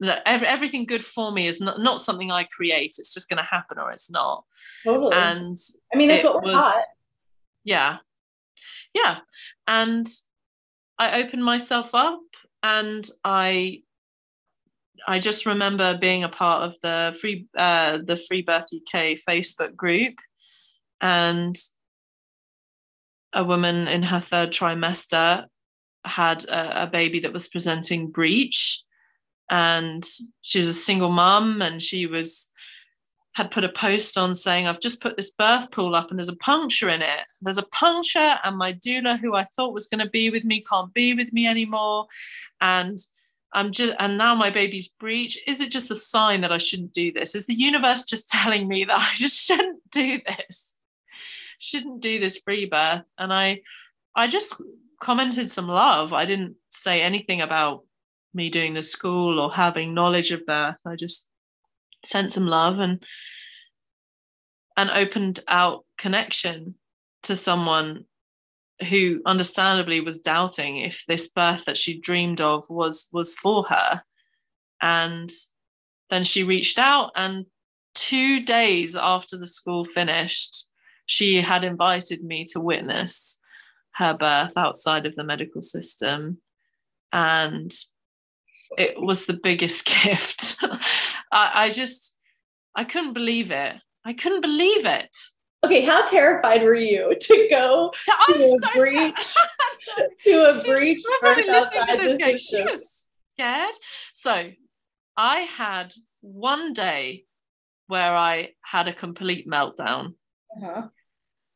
[0.01, 2.95] that everything good for me is not, not something I create.
[2.97, 4.45] It's just going to happen or it's not.
[4.85, 5.13] Totally.
[5.13, 5.57] And
[5.93, 6.85] I mean, that's what we're was, taught.
[7.65, 7.97] Yeah.
[8.93, 9.17] Yeah.
[9.67, 10.07] And
[10.97, 12.21] I opened myself up
[12.63, 13.83] and I
[15.07, 19.75] I just remember being a part of the free uh, the Free Birth UK Facebook
[19.75, 20.15] group
[21.01, 21.55] and
[23.33, 25.45] a woman in her third trimester
[26.05, 28.83] had a, a baby that was presenting breech.
[29.49, 30.07] And
[30.41, 32.51] she's a single mum and she was
[33.33, 36.27] had put a post on saying i've just put this birth pool up and there's
[36.27, 37.21] a puncture in it.
[37.41, 40.61] There's a puncture and my doula who i thought was going to be with me
[40.61, 42.07] can't be with me anymore.
[42.59, 42.97] And
[43.53, 45.37] i'm just and now my baby's breech.
[45.47, 47.33] Is it just a sign that i shouldn't do this?
[47.33, 50.79] Is the universe just telling me that i just shouldn't do this?
[51.59, 53.03] Shouldn't do this free birth?
[53.17, 53.61] And i
[54.15, 54.61] i just
[54.99, 56.13] commented some love.
[56.13, 57.85] I didn't say anything about
[58.33, 60.75] me doing the school or having knowledge of birth.
[60.85, 61.29] I just
[62.05, 63.03] sent some love and
[64.77, 66.75] and opened out connection
[67.23, 68.05] to someone
[68.87, 74.01] who understandably was doubting if this birth that she dreamed of was was for her
[74.81, 75.29] and
[76.09, 77.45] then she reached out and
[77.95, 80.69] 2 days after the school finished
[81.05, 83.38] she had invited me to witness
[83.99, 86.39] her birth outside of the medical system.
[87.11, 87.71] And
[88.77, 90.57] it was the biggest gift.
[91.31, 92.17] I, I just,
[92.75, 93.75] I couldn't believe it.
[94.05, 95.15] I couldn't believe it.
[95.65, 97.91] Okay, how terrified were you to go
[98.27, 99.15] to a so breech
[100.23, 102.37] to a breech birth outside the system?
[102.37, 103.75] She was scared.
[104.13, 104.51] So
[105.17, 107.25] I had one day
[107.87, 110.13] where I had a complete meltdown.
[110.55, 110.87] Uh-huh.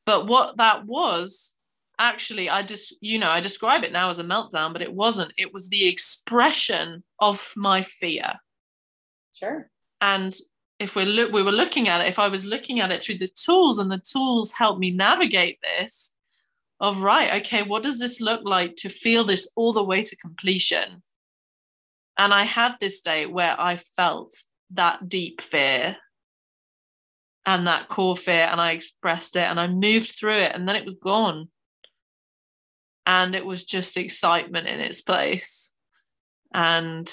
[0.05, 1.57] But what that was
[1.99, 5.31] actually i just you know i describe it now as a meltdown but it wasn't.
[5.37, 8.33] It was the expression of my fear.
[9.35, 9.69] Sure.
[10.01, 10.35] And
[10.79, 13.17] if we look we were looking at it if i was looking at it through
[13.17, 16.13] the tools and the tools help me navigate this
[16.79, 20.15] of right okay what does this look like to feel this all the way to
[20.15, 21.03] completion?
[22.17, 24.35] And i had this day where i felt
[24.71, 25.97] that deep fear
[27.45, 30.75] and that core fear and i expressed it and i moved through it and then
[30.75, 31.49] it was gone
[33.05, 35.73] and it was just excitement in its place.
[36.53, 37.09] And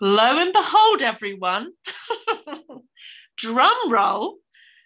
[0.00, 1.72] lo and behold, everyone,
[3.36, 4.36] drum roll,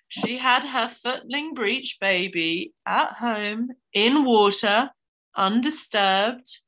[0.08, 4.90] she had her footling breech baby at home in water,
[5.36, 6.60] undisturbed,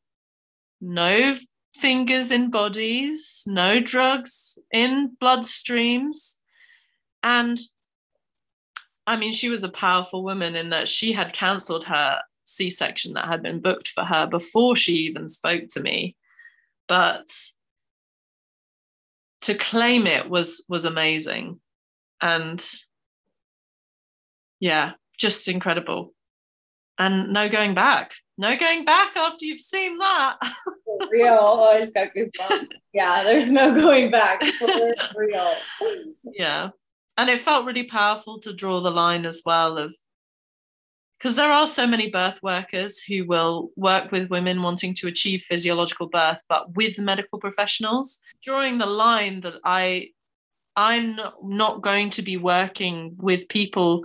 [0.81, 1.39] no
[1.77, 6.37] fingers in bodies, no drugs in bloodstreams,
[7.23, 7.59] And
[9.07, 12.21] I mean, she was a powerful woman in that she had cancelled her
[12.51, 16.17] C section that had been booked for her before she even spoke to me.
[16.89, 17.29] But
[19.43, 21.61] to claim it was was amazing.
[22.21, 22.63] And
[24.59, 26.13] yeah just incredible.
[26.99, 28.13] And no going back.
[28.37, 30.39] No going back after you've seen that.
[30.43, 31.39] For real.
[31.41, 32.69] Oh, i just got goosebumps.
[32.93, 34.43] Yeah there's no going back.
[34.43, 35.55] For real.
[36.25, 36.71] Yeah.
[37.17, 39.95] And it felt really powerful to draw the line as well of
[41.21, 45.43] because there are so many birth workers who will work with women wanting to achieve
[45.43, 48.23] physiological birth but with medical professionals.
[48.43, 50.09] Drawing the line that i
[50.77, 54.05] i'm not going to be working with people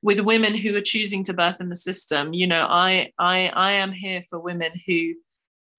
[0.00, 2.32] with women who are choosing to birth in the system.
[2.32, 5.14] You know i i i am here for women who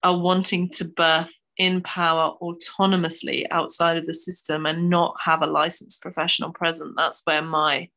[0.04, 5.46] are wanting to birth in power autonomously outside of the system and not have a
[5.46, 6.94] licensed professional present.
[6.96, 7.88] That's where my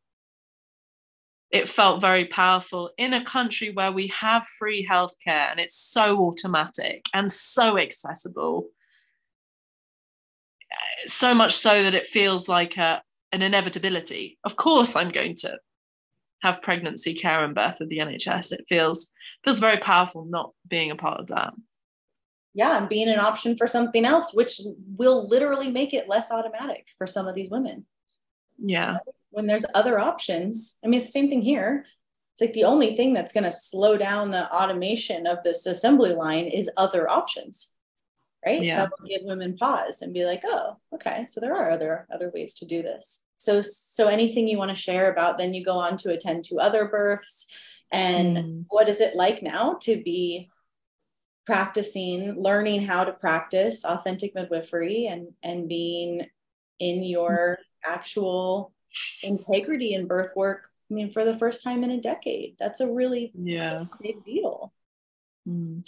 [1.53, 6.17] it felt very powerful in a country where we have free healthcare and it's so
[6.17, 8.69] automatic and so accessible.
[11.05, 14.39] So much so that it feels like a, an inevitability.
[14.43, 15.59] Of course, I'm going to
[16.41, 18.51] have pregnancy care and birth with the NHS.
[18.51, 21.53] It feels feels very powerful not being a part of that.
[22.55, 24.59] Yeah, and being an option for something else, which
[24.97, 27.85] will literally make it less automatic for some of these women.
[28.57, 28.97] Yeah
[29.33, 30.77] when there's other options.
[30.83, 31.85] I mean, it's the same thing here.
[32.33, 36.13] It's like the only thing that's going to slow down the automation of this assembly
[36.13, 37.73] line is other options,
[38.45, 38.61] right?
[38.61, 38.77] Yeah.
[38.77, 42.31] That will give women pause and be like, oh, okay, so there are other other
[42.33, 43.25] ways to do this.
[43.37, 45.37] So, so anything you want to share about?
[45.37, 47.47] Then you go on to attend to other births,
[47.91, 48.65] and mm.
[48.69, 50.49] what is it like now to be
[51.45, 56.25] practicing, learning how to practice authentic midwifery, and and being
[56.79, 58.72] in your actual
[59.23, 62.55] integrity in birth work i mean for the first time in a decade.
[62.59, 63.85] That's a really yeah.
[64.01, 64.73] big deal.
[65.47, 65.85] Mm.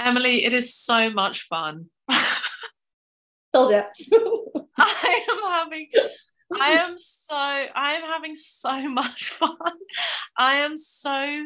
[0.00, 1.90] emily it is so much fun.
[3.52, 5.88] Told you i am having
[6.60, 9.56] i am so i am having so much fun.
[10.36, 11.44] I am so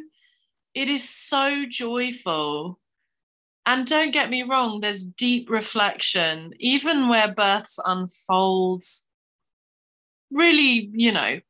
[0.74, 2.78] it is so joyful.
[3.66, 6.54] And don't get me wrong there's deep reflection.
[6.58, 8.84] Even where births unfold
[10.30, 11.40] really, you know,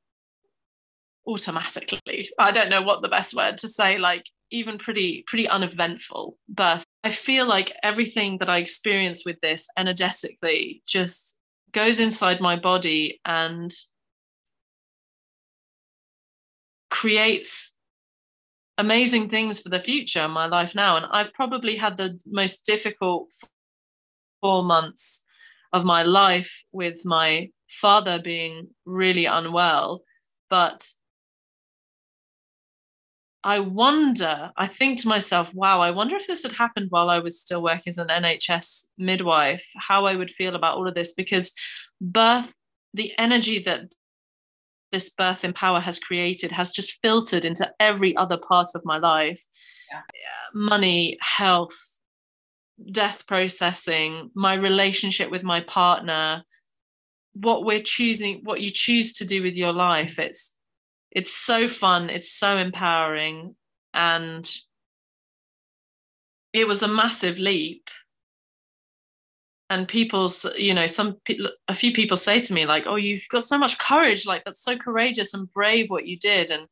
[1.26, 2.30] automatically.
[2.38, 6.84] I don't know what the best word to say, like even pretty, pretty uneventful birth.
[7.04, 11.38] I feel like everything that I experience with this energetically just
[11.72, 13.72] goes inside my body and
[16.90, 17.76] creates
[18.78, 20.96] amazing things for the future in my life now.
[20.96, 23.28] And I've probably had the most difficult
[24.40, 25.26] four months
[25.72, 30.02] of my life with my father being really unwell.
[30.50, 30.88] But
[33.44, 37.18] I wonder, I think to myself, wow, I wonder if this had happened while I
[37.18, 41.14] was still working as an NHS midwife, how I would feel about all of this,
[41.14, 41.54] because
[42.00, 42.56] birth,
[42.94, 43.92] the energy that
[44.90, 48.98] this birth in power has created has just filtered into every other part of my
[48.98, 49.44] life
[49.90, 50.00] yeah.
[50.54, 52.00] money, health,
[52.90, 56.42] death processing, my relationship with my partner,
[57.40, 60.18] what we're choosing what you choose to do with your life.
[60.18, 60.56] It's
[61.10, 62.10] it's so fun.
[62.10, 63.54] It's so empowering.
[63.94, 64.48] And
[66.52, 67.88] it was a massive leap.
[69.70, 71.16] And people you know some
[71.68, 74.26] a few people say to me like oh you've got so much courage.
[74.26, 76.50] Like that's so courageous and brave what you did.
[76.50, 76.66] And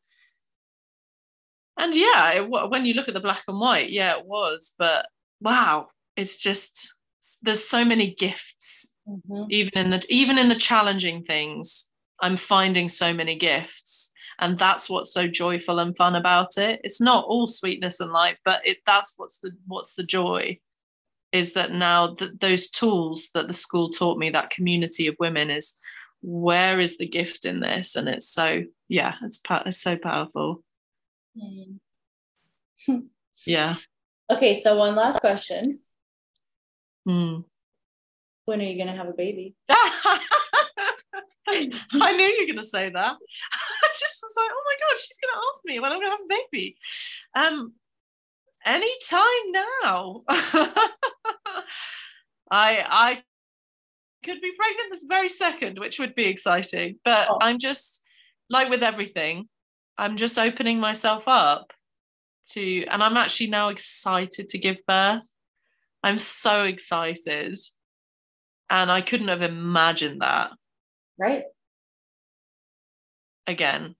[1.79, 4.75] and yeah it, when you look at the black and white yeah it was.
[4.79, 5.07] But
[5.41, 6.96] wow it's just
[7.43, 9.45] there's so many gifts mm-hmm.
[9.51, 11.91] even in the even in the challenging things
[12.21, 14.13] i'm finding so many gifts.
[14.39, 16.81] And that's what's so joyful and fun about it.
[16.85, 20.59] It's not all sweetness and light but it that's what's the what's the joy
[21.33, 25.51] is that now that those tools that the school taught me that community of women
[25.51, 25.75] is
[26.23, 27.97] where is the gift in this?
[27.97, 30.63] And it's so yeah it's, it's so powerful.
[31.37, 31.79] Mm.
[33.47, 33.77] yeah.
[34.29, 35.79] Okay so one last question
[37.07, 37.45] mm
[38.47, 39.55] when are you going to have a baby?
[41.49, 43.17] I knew you were going to say that.
[43.53, 46.13] I just was like, oh my God, she's going to ask me when I'm going
[46.13, 46.77] to have a baby.
[47.35, 47.75] Um,
[48.65, 50.23] anytime now.
[52.49, 53.23] I, I
[54.25, 56.99] could be pregnant this very second, which would be exciting.
[57.05, 57.39] But oh.
[57.41, 58.05] I'm just,
[58.49, 59.49] like with everything,
[59.99, 61.73] I'm just opening myself up
[62.51, 65.29] to, and I'm actually now excited to give birth.
[66.03, 67.59] I'm so excited
[68.71, 70.51] and I couldn't have imagined that.
[71.19, 71.45] Right.
[73.47, 73.95] again.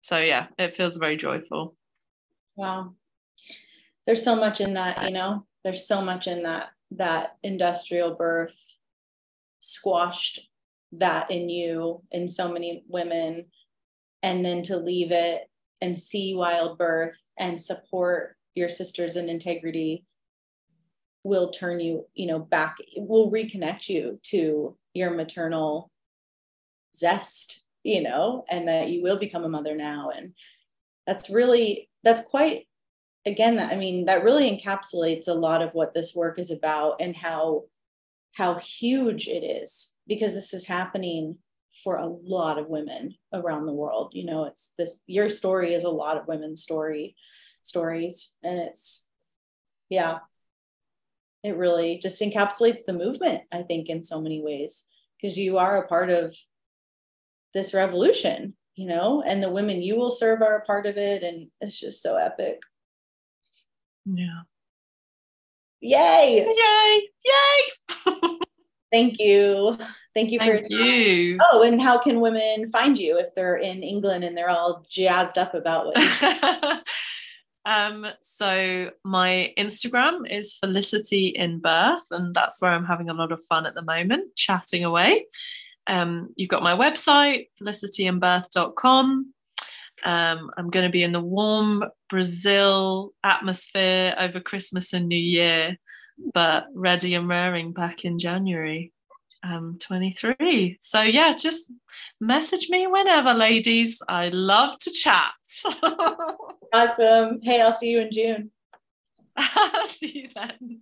[0.00, 1.76] So yeah, it feels very joyful.
[2.56, 2.94] Wow.
[4.06, 8.56] There's so much in that, you know, there's so much in that that industrial birth
[9.60, 10.48] squashed
[10.92, 13.44] that in you in so many women
[14.22, 15.42] and then to leave it
[15.82, 20.06] and see wild birth and support your sisters in integrity
[21.28, 25.90] will turn you you know back will reconnect you to your maternal
[26.94, 30.10] zest you know and that you will become a mother now.
[30.14, 30.32] And
[31.06, 32.66] that's really that's quite
[33.26, 36.96] again that i mean that really encapsulates a lot of what this work is about
[37.00, 37.64] and how
[38.32, 41.36] how huge it is because this is happening
[41.82, 44.12] for a lot of women around the world.
[44.14, 47.16] You know it's this your story is a lot of women's story
[47.62, 49.06] stories and it's
[49.88, 50.18] yeah
[51.44, 54.86] it really just encapsulates the movement i think in so many ways
[55.20, 56.34] because you are a part of
[57.54, 61.24] this revolution you know and the women you will serve are a part of it
[61.24, 62.62] and it's just so epic.
[64.04, 64.42] Yeah.
[65.80, 66.46] Yay!
[66.46, 67.08] Yay!
[67.26, 68.38] Yay!
[68.92, 69.76] Thank you.
[70.14, 71.38] Thank you Thank for you.
[71.52, 75.38] oh and how can women find you if they're in england and they're all jazzed
[75.38, 75.96] up about what
[77.68, 83.30] um, so my Instagram is Felicity in Birth, and that's where I'm having a lot
[83.30, 85.26] of fun at the moment, chatting away.
[85.86, 89.34] Um, you've got my website, felicityinbirth.com.
[90.02, 95.76] Um, I'm going to be in the warm Brazil atmosphere over Christmas and New Year,
[96.32, 98.92] but ready and raring back in January
[99.48, 101.72] um 23 so yeah just
[102.20, 104.02] message me whenever ladies.
[104.08, 105.32] I love to chat.
[106.74, 107.40] Awesome.
[107.42, 108.50] Hey i'll see you in june.
[109.88, 110.80] See you then.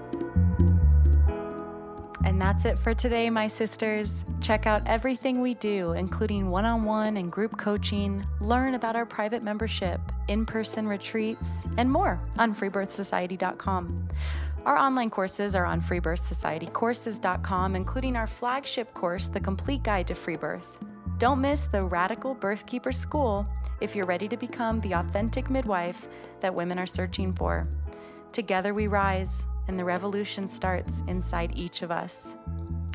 [2.25, 4.25] And that's it for today, my sisters.
[4.41, 9.05] Check out everything we do, including one on one and group coaching, learn about our
[9.05, 14.09] private membership, in person retreats, and more on freebirthsociety.com.
[14.65, 20.37] Our online courses are on freebirthsocietycourses.com, including our flagship course, The Complete Guide to Free
[20.37, 20.79] Birth.
[21.19, 23.45] Don't miss the Radical Birthkeeper School
[23.81, 26.07] if you're ready to become the authentic midwife
[26.41, 27.67] that women are searching for.
[28.31, 32.37] Together we rise, and the revolution starts inside each of us.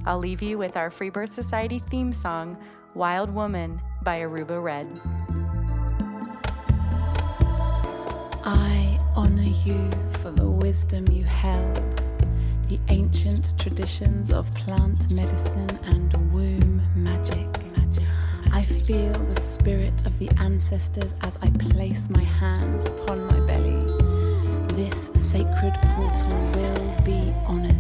[0.06, 2.58] I'll leave you with our Free Birth Society theme song,
[2.94, 4.88] Wild Woman by Aruba Red.
[8.46, 8.87] I
[9.18, 9.90] honor you
[10.22, 12.04] for the wisdom you held,
[12.70, 17.48] the ancient traditions of plant medicine and womb magic.
[18.52, 23.84] I feel the spirit of the ancestors as I place my hands upon my belly.
[24.76, 27.76] This sacred portal will be honored.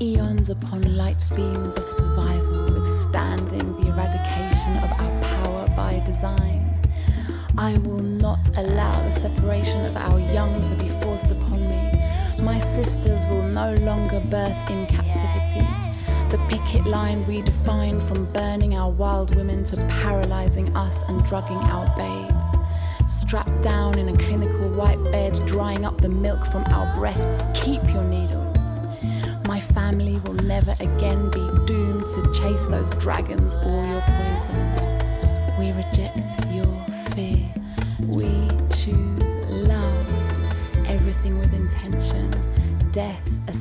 [0.00, 6.67] Eons upon light beams of survival, withstanding the eradication of our power by design.
[7.58, 11.90] I will not allow the separation of our young to be forced upon me.
[12.44, 15.66] My sisters will no longer birth in captivity.
[16.30, 21.86] The picket line redefined from burning our wild women to paralyzing us and drugging our
[21.96, 22.54] babes.
[23.12, 27.44] Strapped down in a clinical white bed, drying up the milk from our breasts.
[27.54, 28.80] Keep your needles.
[29.48, 34.98] My family will never again be doomed to chase those dragons or your poison.
[35.58, 36.47] We reject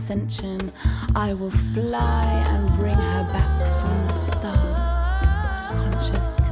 [0.07, 0.71] ascension.
[1.15, 5.71] I will fly and bring her back from the stars.
[5.84, 6.46] Conscious